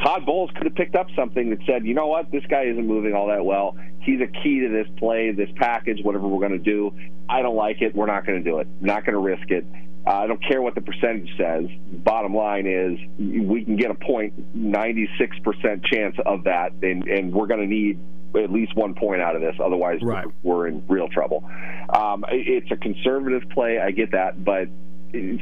Todd 0.04 0.26
Bowles 0.26 0.52
could 0.56 0.66
have 0.66 0.76
picked 0.76 0.96
up 0.96 1.08
something 1.16 1.50
that 1.50 1.60
said, 1.66 1.86
you 1.86 1.94
know 1.94 2.08
what, 2.08 2.32
this 2.32 2.44
guy 2.50 2.64
isn't 2.64 2.86
moving 2.86 3.14
all 3.14 3.28
that 3.28 3.44
well. 3.44 3.76
He's 4.02 4.22
a 4.22 4.28
key 4.28 4.60
to 4.60 4.70
this 4.70 4.88
play, 4.98 5.32
this 5.32 5.50
package, 5.56 6.04
whatever 6.04 6.28
we're 6.28 6.46
going 6.46 6.52
to 6.52 6.64
do. 6.64 6.94
I 7.30 7.42
don't 7.42 7.56
like 7.56 7.82
it. 7.82 7.96
We're 7.96 8.06
not 8.06 8.26
going 8.26 8.44
to 8.44 8.50
do 8.50 8.60
it. 8.60 8.68
Not 8.80 9.06
going 9.06 9.14
to 9.14 9.20
risk 9.20 9.50
it. 9.50 9.66
Uh, 10.06 10.12
I 10.12 10.28
don't 10.28 10.42
care 10.42 10.62
what 10.62 10.76
the 10.76 10.82
percentage 10.82 11.30
says. 11.38 11.66
Bottom 11.92 12.34
line 12.34 12.68
is 12.68 12.98
we 13.20 13.66
can 13.66 13.76
get 13.76 13.92
a 13.92 13.96
point, 13.96 14.56
96% 14.56 15.84
chance 15.86 16.16
of 16.26 16.46
that, 16.46 16.72
and, 16.82 17.04
and 17.08 17.34
we're 17.34 17.48
going 17.48 17.60
to 17.60 17.68
need 17.68 18.00
at 18.36 18.52
least 18.52 18.76
one 18.76 18.94
point 18.94 19.22
out 19.22 19.36
of 19.36 19.42
this. 19.42 19.56
Otherwise, 19.62 20.00
right. 20.04 20.28
we're, 20.44 20.56
we're 20.56 20.68
in 20.68 20.86
real 20.88 21.10
trouble. 21.10 21.44
Um, 21.90 22.24
it's 22.30 22.72
a 22.72 22.78
conservative 22.78 23.50
play. 23.50 23.80
I 23.80 23.92
get 23.92 24.12
that, 24.12 24.44
but 24.44 24.70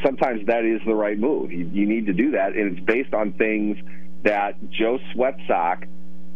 sometimes 0.03 0.45
that 0.47 0.65
is 0.65 0.81
the 0.85 0.95
right 0.95 1.17
move. 1.17 1.51
You, 1.51 1.69
you 1.71 1.85
need 1.85 2.05
to 2.07 2.13
do 2.13 2.31
that, 2.31 2.55
and 2.55 2.77
it's 2.77 2.85
based 2.85 3.13
on 3.13 3.33
things– 3.33 3.77
that 4.25 4.55
Joe 4.71 4.99
Sweatsock 5.13 5.87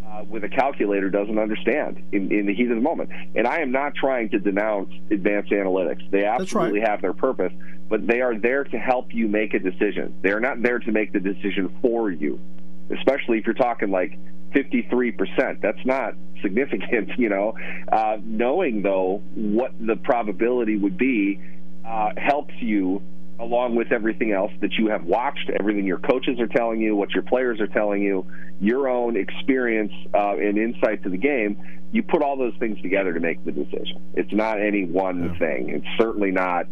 uh, 0.05 0.23
with 0.29 0.43
a 0.43 0.49
calculator 0.49 1.09
doesn't 1.09 1.37
understand 1.37 2.01
in, 2.11 2.31
in, 2.31 2.45
the 2.45 2.53
heat 2.53 2.69
of 2.69 2.77
the 2.77 2.81
moment. 2.81 3.09
And 3.35 3.47
I 3.47 3.59
am 3.59 3.71
not 3.71 3.95
trying 3.95 4.29
to 4.29 4.39
denounce 4.39 4.91
advanced 5.11 5.51
analytics. 5.51 6.09
They 6.09 6.23
absolutely 6.23 6.79
right. 6.79 6.89
have 6.89 7.01
their 7.01 7.13
purpose, 7.13 7.51
but 7.89 8.07
they 8.07 8.21
are 8.21 8.37
there 8.37 8.63
to 8.63 8.77
help 8.77 9.13
you 9.13 9.27
make 9.27 9.55
a 9.55 9.59
decision. 9.59 10.17
They're 10.21 10.39
not 10.39 10.61
there 10.61 10.79
to 10.79 10.91
make 10.91 11.13
the 11.13 11.19
decision 11.19 11.75
for 11.81 12.11
you, 12.11 12.39
especially 12.95 13.39
if 13.39 13.45
you're 13.45 13.55
talking 13.55 13.89
like 13.89 14.17
53%. 14.53 15.61
That's 15.61 15.83
not 15.85 16.13
significant, 16.43 17.09
you 17.17 17.29
know. 17.29 17.55
Uh, 17.91 18.17
knowing, 18.23 18.83
though, 18.83 19.23
what 19.33 19.73
the 19.79 19.95
probability 19.95 20.77
would 20.77 20.97
be 20.97 21.41
uh, 21.85 22.11
helps 22.17 22.53
you 22.59 23.01
along 23.39 23.75
with 23.75 23.91
everything 23.91 24.33
else 24.33 24.51
that 24.61 24.73
you 24.73 24.89
have 24.89 25.03
watched, 25.05 25.49
everything 25.59 25.85
your 25.85 25.99
coaches 25.99 26.39
are 26.39 26.47
telling 26.47 26.81
you, 26.81 26.95
what 26.95 27.11
your 27.11 27.23
players 27.23 27.59
are 27.61 27.67
telling 27.67 28.01
you, 28.01 28.25
your 28.59 28.89
own 28.89 29.15
experience 29.15 29.93
uh, 30.13 30.35
and 30.35 30.57
insight 30.57 31.01
to 31.03 31.09
the 31.09 31.17
game, 31.17 31.57
you 31.91 32.03
put 32.03 32.21
all 32.21 32.37
those 32.37 32.53
things 32.59 32.79
together 32.81 33.13
to 33.13 33.19
make 33.19 33.43
the 33.45 33.51
decision. 33.51 34.11
It's 34.13 34.33
not 34.33 34.61
any 34.61 34.85
one 34.85 35.23
yeah. 35.23 35.39
thing. 35.39 35.69
It's 35.69 35.87
certainly 35.97 36.31
not, 36.31 36.65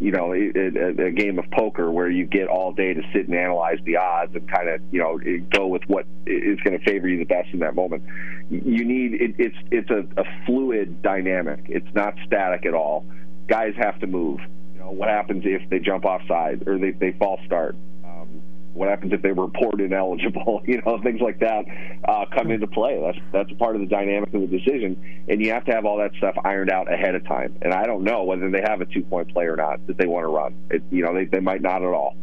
you 0.00 0.10
know, 0.10 0.32
a, 0.32 1.06
a, 1.06 1.10
game 1.10 1.38
of 1.38 1.44
poker 1.50 1.90
where 1.90 2.08
you 2.08 2.24
get 2.24 2.48
all 2.48 2.72
day 2.72 2.94
to 2.94 3.02
sit 3.12 3.28
and 3.28 3.36
analyze 3.36 3.78
the 3.84 3.96
odds 3.96 4.34
and 4.34 4.50
kind 4.50 4.68
of, 4.68 4.80
you 4.90 5.00
know, 5.00 5.18
go 5.50 5.66
with 5.66 5.82
what 5.86 6.06
is 6.26 6.58
going 6.60 6.78
to 6.78 6.84
favor 6.84 7.06
you 7.06 7.18
the 7.18 7.24
best 7.24 7.48
in 7.52 7.60
that 7.60 7.74
moment. 7.74 8.02
You 8.50 8.84
need 8.84 9.14
it, 9.20 9.34
it's 9.38 9.56
it's 9.70 9.90
a, 9.90 10.06
a 10.20 10.24
fluid 10.46 11.02
dynamic. 11.02 11.66
It's 11.66 11.94
not 11.94 12.14
static 12.26 12.64
at 12.64 12.74
all. 12.74 13.04
Guys 13.46 13.74
have 13.76 13.98
to 14.00 14.06
move 14.06 14.40
know, 14.88 14.98
what 14.98 15.08
happens 15.08 15.42
if 15.46 15.68
they 15.70 15.78
jump 15.78 16.04
offside 16.04 16.66
or 16.66 16.78
they, 16.78 16.90
they 16.90 17.12
false 17.12 17.40
start? 17.46 17.76
Um, 18.04 18.42
what 18.74 18.88
happens 18.88 19.12
if 19.12 19.22
they 19.22 19.32
report 19.32 19.80
ineligible? 19.80 20.62
You 20.68 20.82
know, 20.84 21.00
things 21.02 21.20
like 21.20 21.40
that 21.40 21.64
uh, 22.06 22.26
come 22.34 22.50
into 22.50 22.66
play. 22.66 23.00
That's 23.00 23.18
that's 23.32 23.50
a 23.50 23.54
part 23.54 23.74
of 23.74 23.80
the 23.80 23.86
dynamic 23.86 24.34
of 24.34 24.42
the 24.42 24.46
decision, 24.46 25.24
and 25.26 25.40
you 25.40 25.50
have 25.52 25.64
to 25.64 25.72
have 25.72 25.86
all 25.86 25.96
that 25.98 26.12
stuff 26.18 26.34
ironed 26.44 26.70
out 26.70 26.92
ahead 26.92 27.14
of 27.14 27.24
time. 27.26 27.56
And 27.62 27.72
I 27.72 27.86
don't 27.86 28.04
know 28.04 28.24
whether 28.24 28.50
they 28.50 28.60
have 28.60 28.82
a 28.82 28.84
two 28.84 29.02
point 29.02 29.32
play 29.32 29.44
or 29.44 29.56
not 29.56 29.86
that 29.86 29.96
they 29.96 30.06
want 30.06 30.24
to 30.24 30.28
run. 30.28 30.54
It, 30.70 30.82
you 30.90 31.04
know, 31.04 31.14
they 31.14 31.24
they 31.24 31.40
might 31.40 31.62
not 31.62 31.82
at 31.82 31.88
all. 31.88 32.16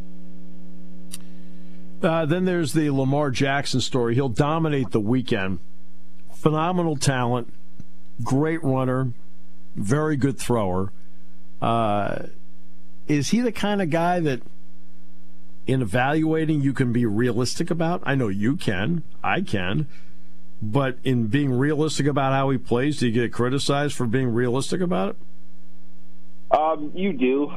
Uh, 2.02 2.26
then 2.26 2.44
there's 2.44 2.72
the 2.72 2.90
Lamar 2.90 3.30
Jackson 3.30 3.80
story. 3.80 4.14
He'll 4.14 4.28
dominate 4.28 4.90
the 4.90 5.00
weekend. 5.00 5.58
Phenomenal 6.34 6.96
talent, 6.96 7.52
great 8.22 8.62
runner, 8.62 9.12
very 9.74 10.16
good 10.16 10.38
thrower. 10.38 10.92
Uh, 11.60 12.26
is 13.08 13.30
he 13.30 13.40
the 13.40 13.52
kind 13.52 13.80
of 13.80 13.90
guy 13.90 14.20
that 14.20 14.42
in 15.66 15.82
evaluating 15.82 16.60
you 16.60 16.72
can 16.72 16.92
be 16.92 17.06
realistic 17.06 17.70
about? 17.70 18.02
I 18.04 18.14
know 18.14 18.28
you 18.28 18.56
can. 18.56 19.02
I 19.22 19.40
can. 19.40 19.86
But 20.62 20.98
in 21.04 21.26
being 21.26 21.52
realistic 21.52 22.06
about 22.06 22.32
how 22.32 22.50
he 22.50 22.58
plays, 22.58 22.98
do 22.98 23.06
you 23.06 23.12
get 23.12 23.32
criticized 23.32 23.94
for 23.94 24.06
being 24.06 24.32
realistic 24.32 24.80
about 24.80 25.10
it? 25.10 26.56
Um, 26.56 26.92
you 26.94 27.12
do. 27.12 27.52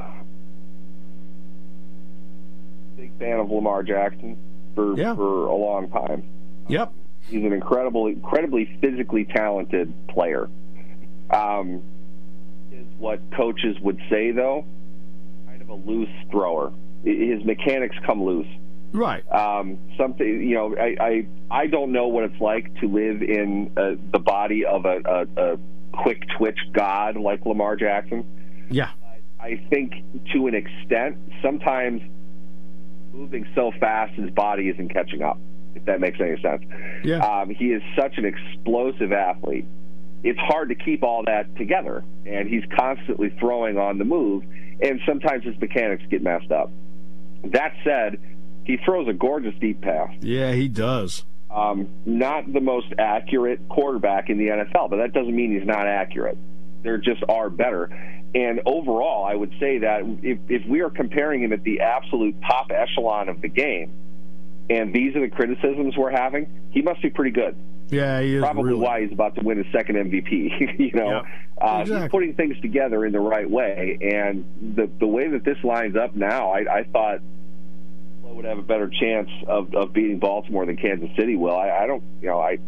Big 2.96 3.16
fan 3.18 3.38
of 3.38 3.50
Lamar 3.50 3.82
Jackson 3.82 4.36
for 4.74 4.96
yeah. 4.98 5.14
for 5.14 5.46
a 5.46 5.54
long 5.54 5.90
time. 5.90 6.28
Yep. 6.68 6.92
He's 7.28 7.44
an 7.44 7.52
incredible, 7.52 8.06
incredibly 8.06 8.78
physically 8.80 9.24
talented 9.24 9.92
player. 10.08 10.48
Um, 11.30 11.82
is 12.72 12.86
what 12.98 13.20
coaches 13.32 13.76
would 13.80 14.00
say 14.10 14.32
though 14.32 14.64
a 15.70 15.74
loose 15.74 16.08
thrower. 16.30 16.72
His 17.04 17.44
mechanics 17.44 17.96
come 18.04 18.22
loose. 18.22 18.46
Right. 18.92 19.22
Um, 19.30 19.78
something 19.96 20.26
you 20.26 20.54
know, 20.54 20.74
I, 20.76 20.96
I 21.00 21.26
I 21.50 21.66
don't 21.66 21.92
know 21.92 22.08
what 22.08 22.24
it's 22.24 22.40
like 22.40 22.74
to 22.80 22.88
live 22.88 23.22
in 23.22 23.72
uh, 23.76 23.92
the 24.12 24.18
body 24.18 24.64
of 24.66 24.84
a, 24.84 24.98
a, 25.04 25.52
a 25.52 25.58
quick 25.92 26.22
twitch 26.36 26.58
god 26.72 27.16
like 27.16 27.46
Lamar 27.46 27.76
Jackson. 27.76 28.66
Yeah. 28.68 28.90
I 29.40 29.64
think 29.70 29.94
to 30.34 30.48
an 30.48 30.54
extent, 30.54 31.16
sometimes 31.42 32.02
moving 33.12 33.46
so 33.54 33.72
fast, 33.80 34.12
his 34.14 34.30
body 34.30 34.68
isn't 34.68 34.92
catching 34.92 35.22
up. 35.22 35.38
If 35.74 35.84
that 35.84 36.00
makes 36.00 36.18
any 36.20 36.40
sense. 36.42 36.62
Yeah. 37.04 37.24
Um, 37.24 37.50
he 37.50 37.66
is 37.66 37.82
such 37.96 38.18
an 38.18 38.24
explosive 38.24 39.12
athlete. 39.12 39.66
It's 40.22 40.38
hard 40.38 40.68
to 40.68 40.74
keep 40.74 41.02
all 41.02 41.24
that 41.26 41.56
together, 41.56 42.04
and 42.26 42.48
he's 42.48 42.64
constantly 42.76 43.30
throwing 43.40 43.78
on 43.78 43.98
the 43.98 44.04
move 44.04 44.44
and 44.82 45.00
sometimes 45.06 45.44
his 45.44 45.58
mechanics 45.60 46.02
get 46.10 46.22
messed 46.22 46.50
up. 46.50 46.70
That 47.44 47.74
said, 47.84 48.18
he 48.64 48.78
throws 48.84 49.08
a 49.08 49.12
gorgeous 49.12 49.54
deep 49.60 49.80
pass. 49.80 50.10
Yeah, 50.20 50.52
he 50.52 50.68
does. 50.68 51.24
Um, 51.50 51.88
not 52.06 52.50
the 52.52 52.60
most 52.60 52.92
accurate 52.98 53.68
quarterback 53.68 54.30
in 54.30 54.38
the 54.38 54.46
NFL, 54.46 54.90
but 54.90 54.96
that 54.96 55.12
doesn't 55.12 55.34
mean 55.34 55.58
he's 55.58 55.66
not 55.66 55.86
accurate. 55.86 56.38
There 56.82 56.98
just 56.98 57.22
are 57.28 57.50
better. 57.50 57.90
And 58.34 58.60
overall, 58.64 59.24
I 59.24 59.34
would 59.34 59.52
say 59.58 59.78
that 59.78 60.02
if, 60.22 60.38
if 60.48 60.66
we 60.68 60.80
are 60.80 60.90
comparing 60.90 61.42
him 61.42 61.52
at 61.52 61.64
the 61.64 61.80
absolute 61.80 62.36
top 62.42 62.70
echelon 62.70 63.28
of 63.28 63.40
the 63.40 63.48
game, 63.48 63.92
and 64.70 64.94
these 64.94 65.16
are 65.16 65.20
the 65.20 65.34
criticisms 65.34 65.96
we're 65.96 66.12
having, 66.12 66.70
he 66.70 66.80
must 66.80 67.02
be 67.02 67.10
pretty 67.10 67.32
good. 67.32 67.56
Yeah, 67.90 68.20
he 68.20 68.36
is 68.36 68.42
probably 68.42 68.72
really. 68.72 68.80
why 68.80 69.02
he's 69.02 69.12
about 69.12 69.34
to 69.36 69.42
win 69.42 69.58
his 69.58 69.66
second 69.72 69.96
MVP. 69.96 70.78
you 70.78 70.92
know, 70.92 71.10
yeah, 71.10 71.22
uh, 71.60 71.80
exactly. 71.80 72.02
he's 72.02 72.10
putting 72.10 72.34
things 72.34 72.60
together 72.60 73.04
in 73.04 73.12
the 73.12 73.20
right 73.20 73.48
way, 73.48 73.98
and 74.00 74.44
the 74.76 74.90
the 74.98 75.06
way 75.06 75.28
that 75.28 75.44
this 75.44 75.58
lines 75.64 75.96
up 75.96 76.14
now, 76.14 76.50
I, 76.50 76.80
I 76.80 76.84
thought 76.84 77.20
would 78.40 78.48
have 78.48 78.58
a 78.58 78.62
bettor 78.62 78.88
chance 78.88 79.28
of, 79.46 79.74
of 79.74 79.92
beating 79.92 80.18
Baltimore 80.18 80.64
than 80.64 80.76
Kansas 80.76 81.10
City 81.18 81.36
will. 81.36 81.54
I, 81.54 81.70
I 81.82 81.86
don't, 81.86 82.02
you 82.22 82.28
know, 82.28 82.40
I 82.40 82.58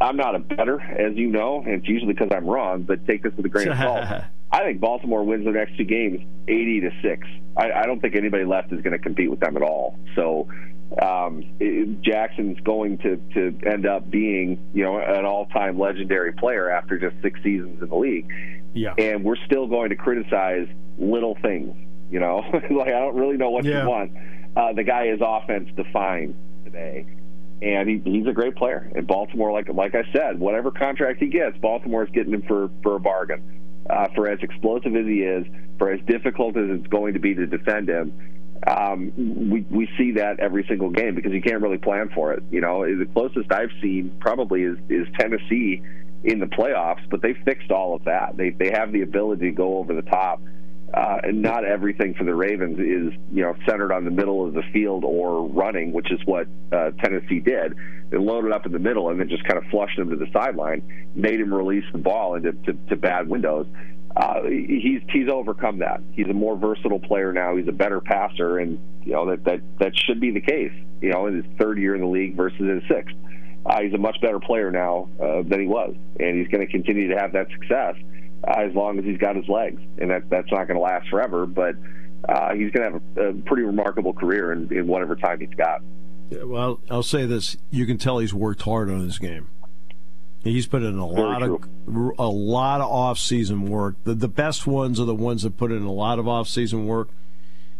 I'm 0.00 0.16
not 0.16 0.34
a 0.34 0.40
better, 0.40 0.80
as 0.80 1.16
you 1.16 1.28
know, 1.28 1.62
and 1.64 1.74
it's 1.74 1.88
usually 1.88 2.14
because 2.14 2.30
I'm 2.34 2.46
wrong. 2.46 2.82
But 2.82 3.06
take 3.06 3.22
this 3.22 3.32
with 3.36 3.46
a 3.46 3.48
grain 3.48 3.68
of 3.68 3.78
salt. 3.78 4.24
I 4.52 4.64
think 4.64 4.80
Baltimore 4.80 5.22
wins 5.22 5.44
their 5.44 5.52
next 5.52 5.76
two 5.76 5.84
games, 5.84 6.20
eighty 6.48 6.80
to 6.80 6.90
six. 7.02 7.28
I, 7.56 7.70
I 7.70 7.86
don't 7.86 8.00
think 8.00 8.16
anybody 8.16 8.44
left 8.44 8.72
is 8.72 8.80
going 8.80 8.92
to 8.92 8.98
compete 8.98 9.30
with 9.30 9.38
them 9.38 9.56
at 9.56 9.62
all. 9.62 9.96
So 10.16 10.48
um, 10.98 11.44
it, 11.60 12.00
Jackson's 12.02 12.58
going 12.60 12.98
to, 12.98 13.16
to 13.34 13.58
end 13.66 13.86
up 13.86 14.10
being, 14.10 14.70
you 14.74 14.82
know, 14.82 14.98
an 14.98 15.24
all-time 15.24 15.78
legendary 15.78 16.32
player 16.32 16.68
after 16.68 16.98
just 16.98 17.14
six 17.22 17.40
seasons 17.42 17.80
in 17.80 17.88
the 17.88 17.96
league. 17.96 18.28
Yeah. 18.74 18.94
And 18.98 19.24
we're 19.24 19.42
still 19.46 19.66
going 19.66 19.90
to 19.90 19.96
criticize 19.96 20.68
little 20.98 21.36
things, 21.42 21.74
you 22.10 22.18
know. 22.18 22.42
like 22.52 22.88
I 22.88 22.98
don't 22.98 23.16
really 23.16 23.36
know 23.36 23.50
what 23.50 23.64
yeah. 23.64 23.82
you 23.82 23.88
want. 23.88 24.12
Uh, 24.56 24.72
the 24.72 24.82
guy 24.82 25.06
is 25.06 25.20
offense 25.24 25.68
defined 25.76 26.34
today, 26.64 27.06
and 27.62 27.88
he, 27.88 28.02
he's 28.04 28.26
a 28.26 28.32
great 28.32 28.56
player. 28.56 28.90
And 28.94 29.06
Baltimore, 29.06 29.52
like 29.52 29.68
like 29.68 29.94
I 29.94 30.04
said, 30.12 30.38
whatever 30.40 30.70
contract 30.70 31.20
he 31.20 31.28
gets, 31.28 31.56
Baltimore's 31.58 32.10
getting 32.10 32.34
him 32.34 32.42
for 32.42 32.68
for 32.82 32.96
a 32.96 33.00
bargain. 33.00 33.56
Uh, 33.88 34.06
for 34.14 34.28
as 34.28 34.38
explosive 34.40 34.94
as 34.94 35.04
he 35.04 35.22
is, 35.22 35.44
for 35.78 35.90
as 35.90 35.98
difficult 36.06 36.56
as 36.56 36.66
it's 36.68 36.86
going 36.88 37.14
to 37.14 37.18
be 37.18 37.34
to 37.34 37.44
defend 37.46 37.88
him, 37.88 38.12
um, 38.66 39.12
we 39.50 39.64
we 39.70 39.88
see 39.96 40.12
that 40.12 40.40
every 40.40 40.64
single 40.68 40.90
game 40.90 41.14
because 41.14 41.32
you 41.32 41.40
can't 41.42 41.62
really 41.62 41.78
plan 41.78 42.10
for 42.14 42.32
it. 42.32 42.42
You 42.50 42.60
know, 42.60 42.84
the 42.84 43.06
closest 43.06 43.50
I've 43.52 43.70
seen 43.80 44.16
probably 44.20 44.62
is 44.64 44.76
is 44.88 45.06
Tennessee 45.18 45.82
in 46.24 46.38
the 46.40 46.46
playoffs, 46.46 47.08
but 47.10 47.22
they 47.22 47.34
fixed 47.44 47.70
all 47.70 47.94
of 47.94 48.04
that. 48.04 48.36
They 48.36 48.50
they 48.50 48.70
have 48.70 48.92
the 48.92 49.02
ability 49.02 49.46
to 49.46 49.52
go 49.56 49.78
over 49.78 49.94
the 49.94 50.02
top. 50.02 50.40
uh, 50.92 51.18
and 51.22 51.40
not 51.40 51.64
everything 51.64 52.14
for 52.14 52.24
the 52.24 52.34
Ravens 52.34 52.78
is 52.78 53.18
you 53.32 53.42
know 53.42 53.54
centered 53.68 53.92
on 53.92 54.04
the 54.04 54.10
middle 54.10 54.46
of 54.46 54.54
the 54.54 54.62
field 54.72 55.04
or 55.04 55.46
running, 55.46 55.92
which 55.92 56.10
is 56.10 56.20
what 56.24 56.46
uh, 56.72 56.90
Tennessee 57.02 57.38
did. 57.40 57.74
They 58.10 58.18
loaded 58.18 58.52
up 58.52 58.66
in 58.66 58.72
the 58.72 58.78
middle 58.80 59.08
and 59.10 59.20
then 59.20 59.28
just 59.28 59.44
kind 59.44 59.56
of 59.56 59.70
flushed 59.70 59.98
him 59.98 60.10
to 60.10 60.16
the 60.16 60.26
sideline, 60.32 60.82
made 61.14 61.40
him 61.40 61.54
release 61.54 61.84
the 61.92 61.98
ball 61.98 62.34
into 62.34 62.52
to, 62.52 62.72
to 62.88 62.96
bad 62.96 63.28
windows. 63.28 63.66
Uh, 64.16 64.42
he's 64.42 65.02
he's 65.12 65.28
overcome 65.28 65.78
that. 65.78 66.00
He's 66.12 66.26
a 66.26 66.34
more 66.34 66.56
versatile 66.56 66.98
player 66.98 67.32
now. 67.32 67.56
He's 67.56 67.68
a 67.68 67.72
better 67.72 68.00
passer, 68.00 68.58
and 68.58 68.78
you 69.04 69.12
know 69.12 69.30
that 69.30 69.44
that 69.44 69.60
that 69.78 69.92
should 69.96 70.20
be 70.20 70.32
the 70.32 70.40
case. 70.40 70.72
You 71.00 71.10
know, 71.10 71.26
in 71.26 71.36
his 71.36 71.44
third 71.60 71.78
year 71.78 71.94
in 71.94 72.00
the 72.00 72.08
league 72.08 72.36
versus 72.36 72.58
in 72.58 72.80
his 72.80 72.88
sixth, 72.88 73.14
uh, 73.66 73.80
he's 73.80 73.94
a 73.94 73.98
much 73.98 74.16
better 74.20 74.40
player 74.40 74.70
now 74.70 75.08
uh, 75.22 75.42
than 75.42 75.60
he 75.60 75.66
was, 75.66 75.94
and 76.18 76.38
he's 76.38 76.48
going 76.48 76.66
to 76.66 76.70
continue 76.70 77.08
to 77.08 77.18
have 77.18 77.32
that 77.32 77.46
success 77.52 77.94
uh, 78.46 78.60
as 78.60 78.74
long 78.74 78.98
as 78.98 79.04
he's 79.04 79.18
got 79.18 79.36
his 79.36 79.48
legs, 79.48 79.80
and 79.98 80.10
that 80.10 80.28
that's 80.28 80.50
not 80.50 80.66
going 80.66 80.76
to 80.76 80.82
last 80.82 81.08
forever. 81.08 81.46
But 81.46 81.76
uh, 82.28 82.54
he's 82.54 82.72
going 82.72 82.92
to 82.92 83.00
have 83.00 83.02
a, 83.16 83.28
a, 83.28 83.42
pretty 83.42 83.62
remarkable 83.62 84.12
career 84.12 84.52
in, 84.52 84.72
in 84.76 84.86
whatever 84.86 85.14
time 85.14 85.40
he's 85.40 85.54
got. 85.56 85.82
Yeah, 86.30 86.44
well, 86.44 86.80
I'll 86.90 87.02
say 87.02 87.26
this: 87.26 87.56
you 87.70 87.86
can 87.86 87.96
tell 87.96 88.18
he's 88.18 88.34
worked 88.34 88.62
hard 88.62 88.90
on 88.90 89.00
his 89.00 89.18
game. 89.18 89.48
He's 90.42 90.66
put 90.66 90.82
in 90.82 90.98
a 90.98 91.06
Very 91.06 91.20
lot 91.20 91.38
true. 91.40 91.60
of 91.86 92.18
a 92.18 92.28
lot 92.28 92.80
of 92.80 92.90
off-season 92.90 93.68
work. 93.68 93.96
The 94.04 94.14
the 94.14 94.28
best 94.28 94.66
ones 94.66 94.98
are 94.98 95.04
the 95.04 95.14
ones 95.14 95.42
that 95.42 95.56
put 95.58 95.70
in 95.70 95.82
a 95.82 95.92
lot 95.92 96.18
of 96.18 96.26
off-season 96.26 96.86
work. 96.86 97.10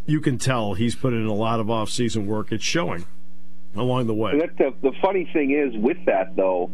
You 0.07 0.21
can 0.21 0.37
tell 0.37 0.75
he's 0.75 0.95
put 0.95 1.15
in 1.15 1.27
a 1.27 1.33
lot 1.33 1.61
of 1.61 1.71
off-season 1.71 2.27
work. 2.27 2.53
It's 2.53 2.65
showing 2.65 3.07
along 3.75 4.09
the 4.09 4.15
way. 4.15 4.33
The, 4.39 4.75
the, 4.83 4.93
funny 5.01 5.29
thing 5.33 5.53
is 5.53 5.75
with 5.81 6.05
that 6.07 6.37
though, 6.37 6.71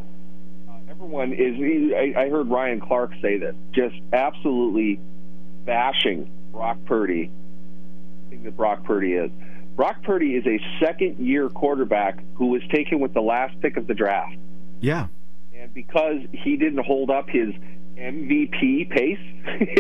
uh, 0.69 0.73
everyone 0.91 1.33
is. 1.33 1.55
I, 1.95 2.21
I 2.21 2.29
heard 2.31 2.49
Ryan 2.49 2.81
Clark 2.81 3.13
say 3.23 3.39
this, 3.39 3.55
just 3.73 3.95
absolutely 4.13 4.99
bashing 5.65 6.31
Brock 6.51 6.79
Purdy. 6.87 7.31
Thing 8.29 8.43
that 8.43 8.57
Brock 8.57 8.83
Purdy 8.83 9.13
is. 9.13 9.31
Brock 9.77 10.03
Purdy 10.03 10.35
is 10.35 10.45
a 10.47 10.59
second-year 10.85 11.51
quarterback 11.51 12.19
who 12.35 12.47
was 12.47 12.63
taken 12.73 12.99
with 12.99 13.13
the 13.15 13.21
last 13.21 13.61
pick 13.61 13.77
of 13.77 13.87
the 13.87 13.95
draft. 13.95 14.35
Yeah 14.81 15.09
because 15.77 16.23
he 16.33 16.57
didn't 16.57 16.85
hold 16.85 17.11
up 17.11 17.29
his 17.29 17.51
MVP 17.97 18.91
pace, 18.91 19.19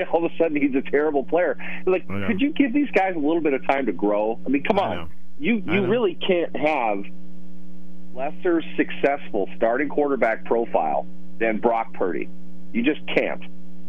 all 0.13 0.25
of 0.25 0.31
a 0.31 0.37
sudden 0.37 0.61
he's 0.61 0.75
a 0.77 0.89
terrible 0.91 1.25
player. 1.25 1.59
Like, 1.87 2.07
could 2.07 2.41
you 2.41 2.53
give 2.53 2.73
these 2.73 2.91
guys 2.93 3.15
a 3.17 3.19
little 3.19 3.41
bit 3.41 3.55
of 3.55 3.67
time 3.67 3.87
to 3.87 3.93
grow? 3.93 4.39
I 4.47 4.49
mean, 4.51 4.63
come 4.63 4.79
on, 4.79 5.11
you 5.39 5.63
you 5.67 5.87
really 5.87 6.15
can't 6.15 6.55
have 6.55 7.05
lesser 8.15 8.63
successful 8.77 9.49
starting 9.57 9.89
quarterback 9.89 10.45
profile 10.45 11.07
than 11.39 11.59
Brock 11.59 11.93
Purdy. 11.95 12.29
You 12.73 12.83
just 12.83 13.01
can't. 13.09 13.43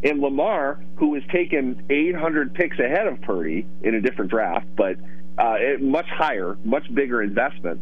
And 0.04 0.22
Lamar, 0.22 0.80
who 0.96 1.16
has 1.16 1.24
taken 1.32 1.84
800 1.90 2.54
picks 2.54 2.80
ahead 2.80 3.08
of 3.08 3.22
Purdy 3.22 3.66
in 3.82 3.96
a 3.96 4.02
different 4.02 4.32
draft, 4.32 4.68
but 4.76 4.96
uh, 5.38 5.58
much 5.80 6.08
higher, 6.08 6.58
much 6.64 6.84
bigger 6.94 7.22
investment 7.22 7.80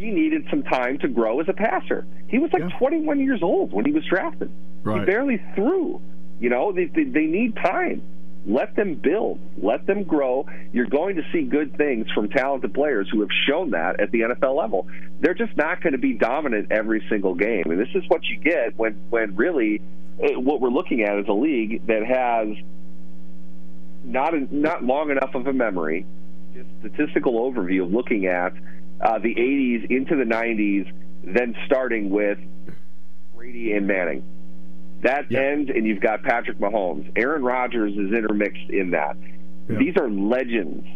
he 0.00 0.10
needed 0.10 0.46
some 0.48 0.62
time 0.62 0.98
to 0.98 1.08
grow 1.08 1.40
as 1.40 1.48
a 1.48 1.52
passer. 1.52 2.06
He 2.28 2.38
was 2.38 2.50
like 2.54 2.62
yeah. 2.62 2.78
21 2.78 3.20
years 3.20 3.42
old 3.42 3.72
when 3.72 3.84
he 3.84 3.92
was 3.92 4.02
drafted. 4.08 4.50
Right. 4.82 5.00
He 5.00 5.04
barely 5.04 5.42
threw. 5.54 6.00
You 6.40 6.48
know, 6.48 6.72
they, 6.72 6.86
they, 6.86 7.04
they 7.04 7.26
need 7.26 7.54
time. 7.56 8.00
Let 8.46 8.74
them 8.76 8.94
build. 8.94 9.38
Let 9.62 9.86
them 9.86 10.04
grow. 10.04 10.46
You're 10.72 10.86
going 10.86 11.16
to 11.16 11.22
see 11.30 11.42
good 11.42 11.76
things 11.76 12.06
from 12.14 12.30
talented 12.30 12.72
players 12.72 13.10
who 13.12 13.20
have 13.20 13.28
shown 13.46 13.72
that 13.72 14.00
at 14.00 14.10
the 14.10 14.20
NFL 14.20 14.56
level. 14.56 14.88
They're 15.20 15.34
just 15.34 15.54
not 15.58 15.82
going 15.82 15.92
to 15.92 15.98
be 15.98 16.14
dominant 16.14 16.72
every 16.72 17.04
single 17.10 17.34
game. 17.34 17.64
And 17.66 17.78
this 17.78 17.94
is 17.94 18.02
what 18.08 18.24
you 18.24 18.38
get 18.38 18.78
when, 18.78 18.94
when 19.10 19.36
really 19.36 19.82
eh, 20.18 20.34
what 20.36 20.62
we're 20.62 20.70
looking 20.70 21.02
at 21.02 21.18
is 21.18 21.26
a 21.28 21.34
league 21.34 21.86
that 21.88 22.06
has 22.06 22.56
not 24.02 24.32
not 24.50 24.82
long 24.82 25.10
enough 25.10 25.34
of 25.34 25.46
a 25.46 25.52
memory, 25.52 26.06
just 26.54 26.70
statistical 26.80 27.34
overview 27.34 27.84
of 27.84 27.92
looking 27.92 28.24
at– 28.24 28.54
uh, 29.00 29.18
the 29.18 29.34
80s 29.34 29.90
into 29.90 30.16
the 30.16 30.24
90s, 30.24 30.92
then 31.24 31.54
starting 31.66 32.10
with 32.10 32.38
Brady 33.34 33.72
and 33.72 33.86
Manning. 33.86 34.24
That 35.02 35.30
yeah. 35.30 35.40
ends, 35.40 35.70
and 35.74 35.86
you've 35.86 36.00
got 36.00 36.22
Patrick 36.22 36.58
Mahomes. 36.58 37.10
Aaron 37.16 37.42
Rodgers 37.42 37.92
is 37.92 38.12
intermixed 38.12 38.68
in 38.68 38.90
that. 38.90 39.16
Yeah. 39.68 39.78
These 39.78 39.96
are 39.96 40.10
legends. 40.10 40.86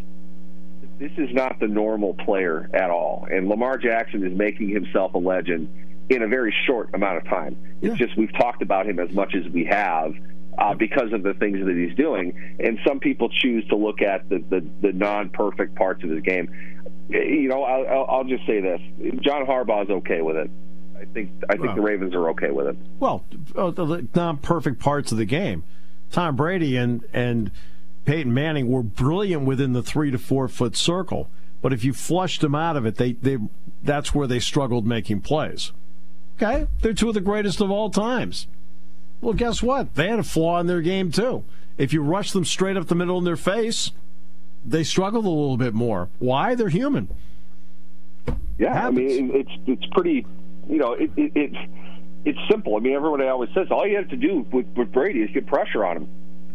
This 0.99 1.11
is 1.17 1.29
not 1.33 1.59
the 1.59 1.67
normal 1.67 2.13
player 2.13 2.69
at 2.73 2.89
all. 2.89 3.27
And 3.29 3.49
Lamar 3.49 3.77
Jackson 3.77 4.25
is 4.25 4.37
making 4.37 4.69
himself 4.69 5.13
a 5.13 5.17
legend 5.17 5.69
in 6.09 6.21
a 6.21 6.27
very 6.27 6.53
short 6.67 6.93
amount 6.93 7.17
of 7.17 7.25
time. 7.25 7.57
It's 7.81 7.97
just 7.97 8.15
we've 8.15 8.33
talked 8.33 8.61
about 8.61 8.87
him 8.87 8.99
as 8.99 9.11
much 9.11 9.33
as 9.35 9.51
we 9.51 9.65
have 9.65 10.13
uh, 10.57 10.73
because 10.75 11.11
of 11.11 11.23
the 11.23 11.33
things 11.33 11.65
that 11.65 11.75
he's 11.75 11.95
doing. 11.97 12.57
And 12.59 12.79
some 12.87 12.99
people 12.99 13.29
choose 13.29 13.67
to 13.69 13.75
look 13.75 14.01
at 14.01 14.29
the, 14.29 14.43
the, 14.49 14.65
the 14.81 14.93
non 14.93 15.29
perfect 15.29 15.75
parts 15.75 16.03
of 16.03 16.11
his 16.11 16.21
game 16.21 16.47
you 17.09 17.47
know, 17.47 17.63
I'll, 17.63 18.05
I'll 18.09 18.23
just 18.23 18.45
say 18.45 18.61
this: 18.61 18.81
John 19.21 19.45
Harbaugh's 19.45 19.89
okay 19.89 20.21
with 20.21 20.35
it. 20.37 20.49
I 20.97 21.05
think 21.05 21.31
I 21.49 21.53
think 21.53 21.67
well, 21.67 21.75
the 21.75 21.81
Ravens 21.81 22.15
are 22.15 22.29
okay 22.29 22.51
with 22.51 22.67
it. 22.67 22.77
Well, 22.99 23.25
uh, 23.55 23.71
the 23.71 24.07
non-perfect 24.15 24.79
parts 24.79 25.11
of 25.11 25.17
the 25.17 25.25
game, 25.25 25.63
Tom 26.11 26.35
Brady 26.35 26.77
and 26.77 27.03
and 27.13 27.51
Peyton 28.05 28.33
Manning 28.33 28.69
were 28.69 28.83
brilliant 28.83 29.45
within 29.45 29.73
the 29.73 29.83
three 29.83 30.11
to 30.11 30.17
four 30.17 30.47
foot 30.47 30.75
circle, 30.75 31.29
but 31.61 31.73
if 31.73 31.83
you 31.83 31.93
flushed 31.93 32.41
them 32.41 32.55
out 32.55 32.77
of 32.77 32.85
it, 32.85 32.95
they 32.95 33.13
they 33.13 33.37
that's 33.83 34.15
where 34.15 34.27
they 34.27 34.39
struggled 34.39 34.85
making 34.85 35.21
plays. 35.21 35.73
Okay, 36.37 36.67
they're 36.81 36.93
two 36.93 37.09
of 37.09 37.13
the 37.13 37.21
greatest 37.21 37.61
of 37.61 37.71
all 37.71 37.89
times. 37.89 38.47
Well, 39.21 39.33
guess 39.33 39.63
what? 39.63 39.95
They 39.95 40.09
had 40.09 40.19
a 40.19 40.23
flaw 40.23 40.59
in 40.59 40.67
their 40.67 40.81
game 40.81 41.11
too. 41.11 41.43
If 41.77 41.93
you 41.93 42.01
rush 42.01 42.31
them 42.31 42.45
straight 42.45 42.77
up 42.77 42.87
the 42.87 42.95
middle 42.95 43.17
in 43.17 43.23
their 43.23 43.35
face, 43.35 43.91
they 44.65 44.83
struggled 44.83 45.25
a 45.25 45.29
little 45.29 45.57
bit 45.57 45.73
more. 45.73 46.09
Why? 46.19 46.55
They're 46.55 46.69
human. 46.69 47.09
Yeah, 48.57 48.87
I 48.87 48.91
mean 48.91 49.31
it's 49.33 49.51
it's 49.67 49.85
pretty. 49.91 50.25
You 50.67 50.77
know, 50.77 50.93
it, 50.93 51.11
it, 51.15 51.31
it's 51.35 51.71
it's 52.25 52.39
simple. 52.49 52.75
I 52.75 52.79
mean, 52.79 52.93
everybody 52.95 53.27
always 53.27 53.49
says 53.53 53.67
all 53.69 53.87
you 53.87 53.97
have 53.97 54.09
to 54.09 54.17
do 54.17 54.45
with, 54.51 54.65
with 54.75 54.91
Brady 54.91 55.19
is 55.21 55.29
get 55.31 55.45
pressure 55.45 55.85
on 55.85 55.97
him. 55.97 56.09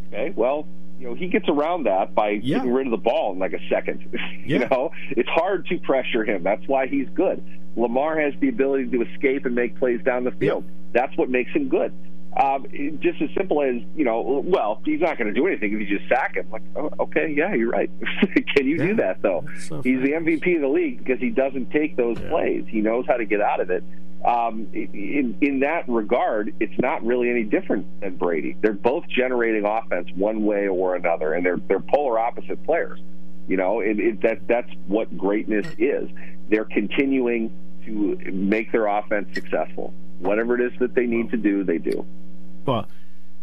Okay, 0.09 0.33
well, 0.35 0.67
you 0.99 1.07
know, 1.09 1.15
he 1.15 1.29
gets 1.29 1.49
around 1.49 1.85
that 1.85 2.15
by 2.15 2.31
yeah. 2.31 2.59
getting 2.59 2.73
rid 2.73 2.87
of 2.87 2.91
the 2.91 2.97
ball 2.97 3.33
in 3.33 3.39
like 3.39 3.53
a 3.53 3.69
second. 3.69 4.01
you 4.45 4.59
yeah. 4.59 4.69
know, 4.69 4.91
it's 5.11 5.29
hard 5.29 5.67
to 5.67 5.79
pressure 5.79 6.25
him. 6.25 6.43
That's 6.43 6.67
why 6.67 6.89
he's 6.89 7.09
good. 7.15 7.45
Lamar 7.77 8.19
has 8.19 8.35
the 8.41 8.49
ability 8.49 8.91
to 8.91 9.03
escape 9.03 9.47
and 9.47 9.55
make 9.55 9.79
plays 9.79 10.03
down 10.03 10.25
the 10.25 10.33
field. 10.33 10.65
That's 10.93 11.17
what 11.17 11.31
makes 11.31 11.53
him 11.53 11.69
good. 11.69 11.95
Um, 12.37 12.67
just 13.01 13.21
as 13.21 13.29
simple 13.37 13.61
as 13.63 13.83
you 13.97 14.05
know, 14.05 14.43
well, 14.45 14.81
he's 14.85 15.01
not 15.01 15.19
going 15.19 15.33
to 15.33 15.39
do 15.39 15.49
anything 15.49 15.73
if 15.73 15.81
you 15.81 15.99
just 15.99 16.09
sack 16.09 16.37
him. 16.37 16.49
Like, 16.51 16.63
oh, 16.77 16.91
okay, 17.01 17.33
yeah, 17.37 17.55
you're 17.55 17.71
right. 17.71 17.91
Can 18.55 18.67
you 18.67 18.77
yeah. 18.77 18.87
do 18.87 18.95
that 18.97 19.23
though? 19.23 19.45
So 19.59 19.83
he's 19.83 20.01
the 20.01 20.13
MVP 20.13 20.55
of 20.55 20.63
the 20.63 20.69
league 20.69 20.99
because 20.99 21.19
he 21.19 21.31
doesn't 21.31 21.71
take 21.71 21.97
those 21.97 22.19
yeah. 22.21 22.29
plays. 22.29 22.65
He 22.69 22.81
knows 22.81 23.05
how 23.09 23.17
to 23.17 23.25
get 23.25 23.41
out 23.41 23.61
of 23.61 23.71
it. 23.71 23.83
Um, 24.25 24.69
in 24.73 25.37
in 25.41 25.61
that 25.61 25.89
regard, 25.89 26.55
it's 26.61 26.79
not 26.79 27.05
really 27.05 27.31
any 27.31 27.43
different 27.43 28.01
than 28.01 28.17
Brady. 28.17 28.57
They're 28.61 28.73
both 28.73 29.09
generating 29.09 29.65
offense 29.65 30.09
one 30.15 30.45
way 30.45 30.69
or 30.69 30.95
another, 30.95 31.33
and 31.33 31.45
they're 31.45 31.59
they're 31.69 31.81
polar 31.81 32.19
opposite 32.19 32.63
players. 32.65 33.01
You 33.49 33.57
know, 33.57 33.81
it, 33.81 33.99
it, 33.99 34.23
that 34.23 34.47
that's 34.47 34.71
what 34.87 35.17
greatness 35.17 35.67
is. 35.79 36.09
They're 36.49 36.67
continuing 36.67 37.51
to 37.87 38.17
make 38.31 38.71
their 38.71 38.87
offense 38.87 39.35
successful. 39.35 39.95
Whatever 40.21 40.61
it 40.61 40.73
is 40.73 40.79
that 40.81 40.95
they 40.95 41.07
need 41.07 41.31
to 41.31 41.37
do, 41.37 41.65
they 41.65 41.79
do. 41.79 42.07
Well, 42.71 42.87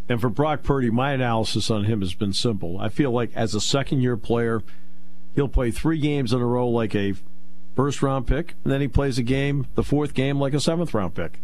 and 0.08 0.22
for 0.22 0.30
Brock 0.30 0.64
Purdy, 0.64 0.90
my 0.90 1.12
analysis 1.12 1.70
on 1.70 1.84
him 1.84 2.00
has 2.00 2.14
been 2.14 2.32
simple. 2.32 2.80
I 2.80 2.88
feel 2.88 3.12
like 3.12 3.30
as 3.36 3.54
a 3.54 3.60
second 3.60 4.00
year 4.00 4.16
player, 4.16 4.64
he'll 5.36 5.50
play 5.50 5.70
three 5.70 6.00
games 6.00 6.32
in 6.32 6.40
a 6.40 6.46
row 6.46 6.70
like 6.70 6.96
a 6.96 7.14
first 7.76 8.02
round 8.02 8.26
pick, 8.26 8.56
and 8.64 8.72
then 8.72 8.80
he 8.80 8.88
plays 8.88 9.18
a 9.18 9.24
game, 9.24 9.68
the 9.76 9.84
fourth 9.84 10.14
game, 10.14 10.40
like 10.40 10.54
a 10.54 10.62
seventh 10.62 10.94
round 10.94 11.14
pick. 11.14 11.42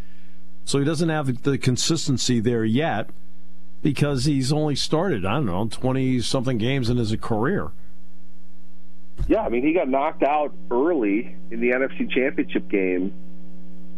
So 0.63 0.79
he 0.79 0.85
doesn't 0.85 1.09
have 1.09 1.43
the 1.43 1.57
consistency 1.57 2.39
there 2.39 2.63
yet 2.63 3.09
because 3.81 4.23
he's 4.23 4.53
only 4.53 4.75
started, 4.75 5.25
I 5.25 5.33
don't 5.33 5.45
know, 5.45 5.67
20 5.67 6.21
something 6.21 6.57
games 6.57 6.89
in 6.89 6.95
his 6.95 7.13
career. 7.17 7.71
Yeah, 9.27 9.41
I 9.41 9.49
mean, 9.49 9.65
he 9.65 9.73
got 9.73 9.89
knocked 9.89 10.23
out 10.23 10.53
early 10.71 11.35
in 11.51 11.59
the 11.59 11.71
NFC 11.71 12.09
Championship 12.09 12.69
game 12.69 13.13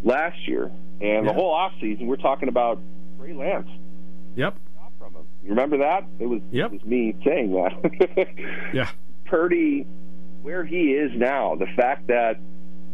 last 0.04 0.48
year. 0.48 0.72
And 1.02 1.26
yeah. 1.26 1.32
the 1.32 1.34
whole 1.34 1.54
offseason, 1.54 2.08
we're 2.08 2.16
talking 2.16 2.50
about 2.50 2.80
Trey 3.18 3.34
Lance. 3.34 3.70
Yep. 4.36 4.58
From 5.00 5.16
him. 5.16 5.26
You 5.44 5.50
remember 5.50 5.78
that? 5.80 6.06
It 6.20 6.28
was, 6.28 6.42
yep. 6.52 6.72
it 6.72 6.74
was 6.74 6.86
me 6.86 7.16
saying 7.26 7.54
that. 7.54 8.28
yeah. 8.74 8.90
Purdy, 9.26 9.86
where 10.42 10.64
he 10.64 10.92
is 10.92 11.12
now, 11.16 11.56
the 11.56 11.68
fact 11.76 12.08
that 12.08 12.40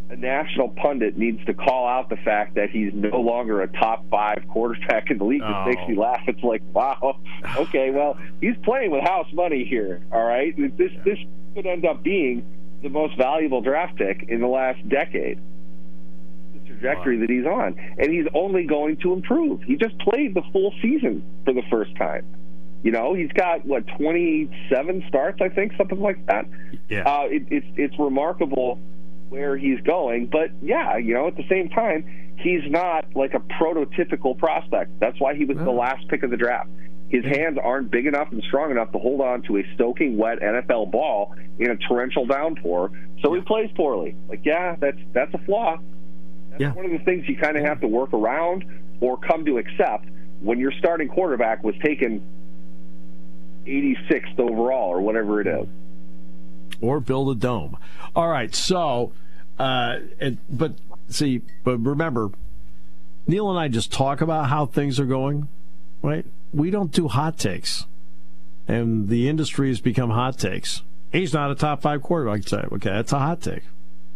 a 0.10 0.16
national 0.16 0.70
pundit 0.70 1.18
needs 1.18 1.44
to 1.46 1.54
call 1.54 1.88
out 1.88 2.10
the 2.10 2.18
fact 2.18 2.56
that 2.56 2.70
he's 2.70 2.92
no 2.94 3.22
longer 3.22 3.62
a 3.62 3.68
top 3.68 4.06
five 4.10 4.44
quarterback 4.50 5.10
in 5.10 5.18
the 5.18 5.24
league 5.24 5.42
just 5.42 5.54
oh. 5.54 5.66
makes 5.66 5.82
me 5.88 5.96
oh. 5.98 6.02
laugh. 6.02 6.22
It's 6.28 6.44
like, 6.44 6.62
wow, 6.74 7.18
okay, 7.58 7.92
well, 7.92 8.18
he's 8.42 8.56
playing 8.64 8.92
with 8.92 9.04
house 9.04 9.28
money 9.34 9.64
here. 9.64 10.04
All 10.12 10.24
right, 10.24 10.54
this 10.58 10.92
yeah. 10.92 11.02
this 11.06 11.18
could 11.56 11.66
end 11.66 11.86
up 11.86 12.04
being 12.04 12.46
the 12.84 12.90
most 12.90 13.18
valuable 13.18 13.62
draft 13.62 13.98
pick 13.98 14.26
in 14.28 14.42
the 14.42 14.48
last 14.48 14.88
decade 14.90 15.40
trajectory 16.82 17.20
that 17.20 17.30
he's 17.30 17.46
on, 17.46 17.76
and 17.98 18.12
he's 18.12 18.26
only 18.34 18.66
going 18.66 18.98
to 18.98 19.14
improve. 19.14 19.62
He 19.64 19.76
just 19.76 19.98
played 20.00 20.34
the 20.34 20.42
full 20.52 20.74
season 20.82 21.24
for 21.46 21.54
the 21.54 21.64
first 21.70 21.96
time. 21.96 22.26
You 22.84 22.92
know, 22.92 23.14
he's 23.14 23.32
got 23.34 23.66
what 23.66 23.84
27 23.98 25.06
starts, 25.08 25.40
I 25.42 25.50
think, 25.50 25.74
something 25.78 26.00
like 26.00 26.26
that. 26.26 26.46
Yeah. 26.90 27.04
Uh, 27.04 27.26
it, 27.30 27.44
it's 27.52 27.68
it's 27.76 28.00
remarkable 28.00 28.80
where 29.30 29.56
he's 29.56 29.80
going, 29.82 30.28
but 30.28 30.50
yeah, 30.62 30.98
you 30.98 31.14
know, 31.14 31.28
at 31.28 31.38
the 31.38 31.48
same 31.48 31.70
time, 31.70 32.04
he's 32.40 32.64
not 32.70 33.06
like 33.16 33.34
a 33.34 33.40
prototypical 33.40 34.38
prospect. 34.38 35.00
That's 35.00 35.20
why 35.20 35.36
he 35.36 35.46
was 35.46 35.58
the 35.58 35.72
last 35.72 36.08
pick 36.10 36.24
of 36.24 36.32
the 36.32 36.38
draft. 36.38 36.70
His 37.10 37.24
hands 37.24 37.58
aren't 37.62 37.92
big 37.92 38.08
enough 38.08 38.30
and 38.32 38.42
strong 38.48 38.72
enough 38.72 38.92
to 38.94 38.98
hold 38.98 39.22
on 39.22 39.42
to 39.44 39.58
a 39.58 39.64
soaking 39.78 40.18
wet 40.18 40.40
NFL 40.40 40.92
ball 40.92 41.36
in 41.60 41.70
a 41.70 41.76
torrential 41.88 42.26
downpour, 42.26 42.92
so 43.22 43.34
he 43.34 43.42
plays 43.42 43.70
poorly. 43.76 44.16
Like, 44.28 44.42
yeah, 44.44 44.76
that's 44.80 44.98
that's 45.14 45.34
a 45.34 45.38
flaw. 45.40 45.78
That's 46.52 46.62
Yeah. 46.62 46.74
one 46.74 46.86
of 46.86 46.92
the 46.92 47.00
things 47.00 47.28
you 47.28 47.36
kind 47.38 47.58
of 47.58 47.64
have 47.64 47.82
to 47.82 47.88
work 47.88 48.14
around 48.14 48.66
or 49.00 49.18
come 49.18 49.46
to 49.46 49.58
accept 49.58 50.06
when 50.42 50.60
your 50.60 50.72
starting 50.74 51.08
quarterback 51.08 51.64
was 51.64 51.76
taken 51.84 52.22
86th 53.66 54.40
overall 54.40 54.90
or 54.90 55.02
whatever 55.02 55.40
it 55.42 55.48
is. 55.48 55.68
or 56.82 57.00
build 57.00 57.30
a 57.36 57.40
dome. 57.40 57.78
All 58.16 58.28
right, 58.28 58.56
so, 58.56 59.12
uh, 59.60 59.98
it, 60.20 60.38
but 60.50 60.74
see, 61.10 61.42
but 61.64 61.78
remember, 61.78 62.32
Neal 63.28 63.52
and 63.52 63.60
I 63.60 63.68
just 63.68 63.92
talk 63.94 64.20
about 64.20 64.50
how 64.50 64.66
things 64.66 65.00
are 65.00 65.06
going, 65.06 65.48
right? 66.02 66.26
We 66.52 66.72
don't 66.72 66.92
do 66.92 67.08
hot 67.08 67.38
takes, 67.38 67.86
and 68.68 69.10
the 69.10 69.30
industry 69.30 69.68
has 69.68 69.80
become 69.80 70.10
hot 70.10 70.40
takes. 70.40 70.82
He's 71.12 71.34
not 71.34 71.52
a 71.52 71.56
top 71.56 71.84
five 71.84 72.02
quarterback. 72.02 72.52
Okay, 72.52 72.90
that's 72.90 73.14
a 73.14 73.20
hot 73.20 73.42
take. 73.42 73.64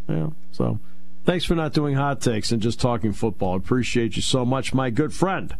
Yeah, 0.10 0.30
so 0.52 0.80
thanks 1.26 1.44
for 1.44 1.56
not 1.56 1.74
doing 1.74 1.96
hot 1.96 2.22
takes 2.22 2.52
and 2.52 2.62
just 2.62 2.80
talking 2.80 3.12
football. 3.12 3.56
Appreciate 3.56 4.16
you 4.16 4.22
so 4.22 4.46
much, 4.46 4.74
my 4.74 4.90
good 4.90 5.14
friend. 5.14 5.56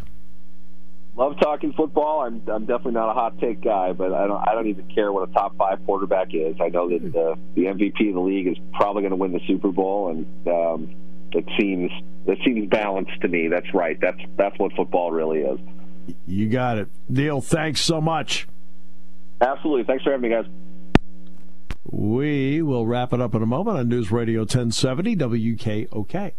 Love 1.18 1.40
talking 1.40 1.72
football. 1.74 2.22
I'm 2.22 2.42
I'm 2.48 2.66
definitely 2.66 2.92
not 2.94 3.10
a 3.10 3.14
hot 3.14 3.40
take 3.40 3.62
guy, 3.62 3.94
but 3.94 4.14
I 4.14 4.28
don't 4.28 4.48
I 4.48 4.54
don't 4.54 4.68
even 4.68 4.88
care 4.94 5.14
what 5.14 5.30
a 5.30 5.32
top 5.32 5.56
five 5.58 5.80
quarterback 5.86 6.34
is. 6.34 6.58
I 6.62 6.68
know 6.68 6.90
that 6.90 7.16
uh, 7.16 7.36
the 7.56 7.64
MVP 7.64 8.10
of 8.10 8.16
the 8.16 8.20
league 8.20 8.48
is 8.48 8.58
probably 8.74 9.02
going 9.02 9.12
to 9.12 9.16
win 9.16 9.32
the 9.32 9.40
Super 9.48 9.72
Bowl, 9.72 10.10
and 10.10 10.48
um, 10.48 10.96
it 11.32 11.46
seems 11.58 11.90
it 12.26 12.38
seems 12.44 12.70
balanced 12.70 13.22
to 13.22 13.30
me. 13.30 13.48
That's 13.48 13.74
right. 13.74 13.98
That's 14.02 14.20
that's 14.36 14.60
what 14.60 14.74
football 14.74 15.12
really 15.12 15.40
is. 15.40 15.60
You 16.28 16.50
got 16.50 16.80
it, 16.80 16.90
Neal. 17.08 17.40
Thanks 17.40 17.80
so 17.80 18.02
much. 18.02 18.46
Absolutely. 19.40 19.86
Thanks 19.86 20.04
for 20.04 20.12
having 20.12 20.30
me, 20.30 20.36
guys. 20.36 20.46
We 21.90 22.62
will 22.64 22.88
wrap 22.88 23.14
it 23.14 23.22
up 23.22 23.36
in 23.36 23.44
a 23.44 23.46
moment 23.46 23.78
on 23.78 23.88
News 23.88 24.12
Radio 24.12 24.42
1070 24.42 25.16
WKOK. 25.16 26.34